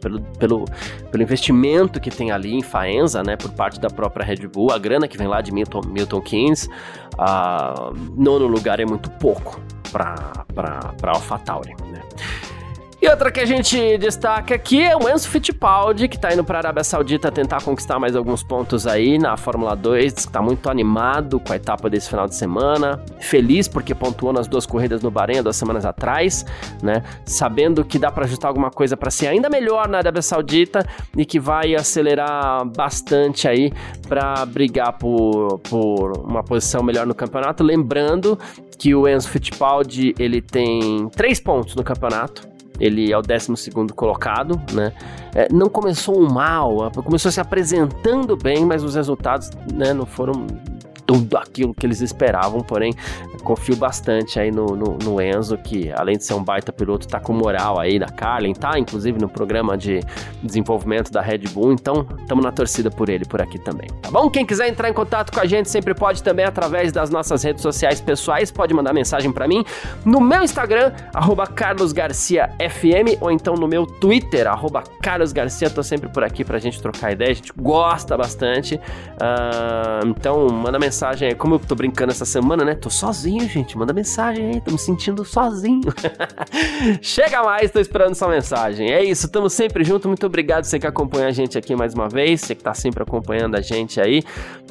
Pelo, 0.00 0.20
pelo, 0.38 0.64
pelo 1.10 1.22
investimento 1.22 2.00
que 2.00 2.10
tem 2.10 2.30
ali 2.30 2.54
em 2.54 2.62
Faenza, 2.62 3.22
né? 3.22 3.36
Por 3.36 3.50
parte 3.52 3.80
da 3.80 3.88
própria 3.88 4.24
Red 4.24 4.46
Bull, 4.46 4.72
a 4.72 4.78
grana 4.78 5.08
que 5.08 5.18
vem 5.18 5.26
lá 5.26 5.40
de 5.40 5.52
Milton, 5.52 5.80
Milton 5.86 6.20
Keynes, 6.20 6.68
uh, 7.14 7.92
nono 8.16 8.46
lugar 8.46 8.78
é 8.80 8.84
muito 8.84 9.10
pouco 9.10 9.60
para 9.92 10.44
AlphaTauri, 11.02 11.74
né? 11.90 12.00
E 13.02 13.08
outra 13.08 13.32
que 13.32 13.40
a 13.40 13.44
gente 13.44 13.98
destaca 13.98 14.54
aqui 14.54 14.80
é 14.80 14.96
o 14.96 15.08
Enzo 15.08 15.28
Fittipaldi, 15.28 16.06
que 16.06 16.16
tá 16.16 16.32
indo 16.32 16.44
pra 16.44 16.58
Arábia 16.58 16.84
Saudita 16.84 17.32
tentar 17.32 17.60
conquistar 17.60 17.98
mais 17.98 18.14
alguns 18.14 18.44
pontos 18.44 18.86
aí 18.86 19.18
na 19.18 19.36
Fórmula 19.36 19.74
2, 19.74 20.26
que 20.26 20.32
tá 20.32 20.40
muito 20.40 20.70
animado 20.70 21.40
com 21.40 21.52
a 21.52 21.56
etapa 21.56 21.90
desse 21.90 22.08
final 22.08 22.28
de 22.28 22.36
semana, 22.36 23.04
feliz 23.18 23.66
porque 23.66 23.92
pontuou 23.92 24.32
nas 24.32 24.46
duas 24.46 24.64
corridas 24.64 25.02
no 25.02 25.10
Bahrein 25.10 25.42
duas 25.42 25.56
semanas 25.56 25.84
atrás, 25.84 26.46
né? 26.80 27.02
Sabendo 27.24 27.84
que 27.84 27.98
dá 27.98 28.08
para 28.08 28.24
ajustar 28.24 28.48
alguma 28.48 28.70
coisa 28.70 28.96
para 28.96 29.10
ser 29.10 29.26
ainda 29.26 29.50
melhor 29.50 29.88
na 29.88 29.98
Arábia 29.98 30.22
Saudita 30.22 30.86
e 31.16 31.26
que 31.26 31.40
vai 31.40 31.74
acelerar 31.74 32.64
bastante 32.66 33.48
aí 33.48 33.72
para 34.08 34.46
brigar 34.46 34.92
por, 34.92 35.58
por 35.68 36.18
uma 36.18 36.44
posição 36.44 36.84
melhor 36.84 37.04
no 37.04 37.16
campeonato. 37.16 37.64
Lembrando 37.64 38.38
que 38.78 38.94
o 38.94 39.08
Enzo 39.08 39.28
Fittipaldi 39.28 40.14
ele 40.20 40.40
tem 40.40 41.08
três 41.08 41.40
pontos 41.40 41.74
no 41.74 41.82
campeonato, 41.82 42.51
ele 42.80 43.12
é 43.12 43.18
o 43.18 43.22
12 43.22 43.70
colocado, 43.94 44.60
né? 44.72 44.92
É, 45.34 45.48
não 45.52 45.68
começou 45.68 46.20
mal, 46.30 46.90
começou 47.04 47.30
se 47.30 47.40
apresentando 47.40 48.36
bem, 48.36 48.64
mas 48.64 48.82
os 48.82 48.94
resultados 48.94 49.50
né, 49.72 49.94
não 49.94 50.04
foram 50.04 50.46
tudo 51.12 51.36
aquilo 51.36 51.74
que 51.74 51.84
eles 51.84 52.00
esperavam, 52.00 52.62
porém 52.62 52.94
confio 53.44 53.76
bastante 53.76 54.38
aí 54.38 54.50
no, 54.50 54.66
no, 54.76 54.96
no, 55.02 55.20
Enzo, 55.20 55.58
que 55.58 55.92
além 55.92 56.16
de 56.16 56.24
ser 56.24 56.34
um 56.34 56.42
baita 56.42 56.72
piloto, 56.72 57.06
tá 57.08 57.20
com 57.20 57.32
moral 57.32 57.78
aí 57.78 57.98
da 57.98 58.06
Carlin, 58.06 58.54
tá 58.54 58.78
inclusive 58.78 59.18
no 59.20 59.28
programa 59.28 59.76
de 59.76 60.00
desenvolvimento 60.42 61.10
da 61.10 61.20
Red 61.20 61.40
Bull, 61.52 61.72
então 61.72 62.06
estamos 62.20 62.44
na 62.44 62.52
torcida 62.52 62.90
por 62.90 63.08
ele 63.08 63.24
por 63.24 63.42
aqui 63.42 63.58
também, 63.58 63.88
tá 64.00 64.10
bom? 64.10 64.30
Quem 64.30 64.46
quiser 64.46 64.68
entrar 64.68 64.88
em 64.88 64.92
contato 64.92 65.32
com 65.32 65.40
a 65.40 65.44
gente 65.44 65.68
sempre 65.68 65.92
pode 65.92 66.22
também 66.22 66.44
através 66.44 66.92
das 66.92 67.10
nossas 67.10 67.42
redes 67.42 67.62
sociais 67.62 68.00
pessoais, 68.00 68.50
pode 68.50 68.72
mandar 68.72 68.92
mensagem 68.92 69.32
para 69.32 69.46
mim 69.48 69.64
no 70.04 70.20
meu 70.20 70.42
Instagram, 70.42 70.92
carlosgarciafm, 71.54 73.18
ou 73.20 73.30
então 73.30 73.54
no 73.54 73.66
meu 73.66 73.84
Twitter, 73.84 74.46
carlosgarcia, 75.02 75.68
tô 75.68 75.82
sempre 75.82 76.08
por 76.08 76.22
aqui 76.22 76.44
pra 76.44 76.58
gente 76.58 76.80
trocar 76.80 77.12
ideia, 77.12 77.32
a 77.32 77.34
gente 77.34 77.52
gosta 77.56 78.16
bastante, 78.16 78.76
uh, 78.76 80.06
então 80.06 80.48
manda 80.48 80.78
mensagem 80.78 81.01
mensagem 81.02 81.28
aí. 81.28 81.34
Como 81.34 81.56
eu 81.56 81.58
tô 81.58 81.74
brincando 81.74 82.12
essa 82.12 82.24
semana, 82.24 82.64
né? 82.64 82.74
Tô 82.74 82.88
sozinho, 82.88 83.48
gente. 83.48 83.76
Manda 83.76 83.92
mensagem 83.92 84.50
aí. 84.50 84.60
Tô 84.60 84.70
me 84.70 84.78
sentindo 84.78 85.24
sozinho. 85.24 85.82
Chega 87.02 87.42
mais, 87.42 87.70
tô 87.70 87.80
esperando 87.80 88.14
sua 88.14 88.28
mensagem. 88.28 88.92
É 88.92 89.02
isso, 89.02 89.28
tamo 89.28 89.50
sempre 89.50 89.82
junto. 89.82 90.06
Muito 90.06 90.24
obrigado 90.24 90.64
você 90.64 90.78
que 90.78 90.86
acompanha 90.86 91.26
a 91.26 91.32
gente 91.32 91.58
aqui 91.58 91.74
mais 91.74 91.94
uma 91.94 92.08
vez. 92.08 92.42
Você 92.42 92.54
que 92.54 92.62
tá 92.62 92.74
sempre 92.74 93.02
acompanhando 93.02 93.56
a 93.56 93.60
gente 93.60 94.00
aí. 94.00 94.22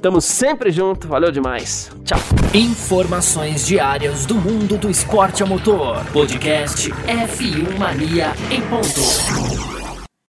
Tamo 0.01 0.21
sempre 0.21 0.71
junto. 0.71 1.07
Valeu 1.07 1.31
demais. 1.31 1.91
Tchau. 2.05 2.19
Informações 2.53 3.67
diárias 3.67 4.25
do 4.25 4.35
mundo 4.35 4.77
do 4.77 4.89
esporte 4.89 5.43
a 5.43 5.45
motor. 5.45 6.03
Podcast 6.13 6.89
F1 6.91 7.77
Mania 7.77 8.33
em 8.49 8.61
ponto. 8.61 9.80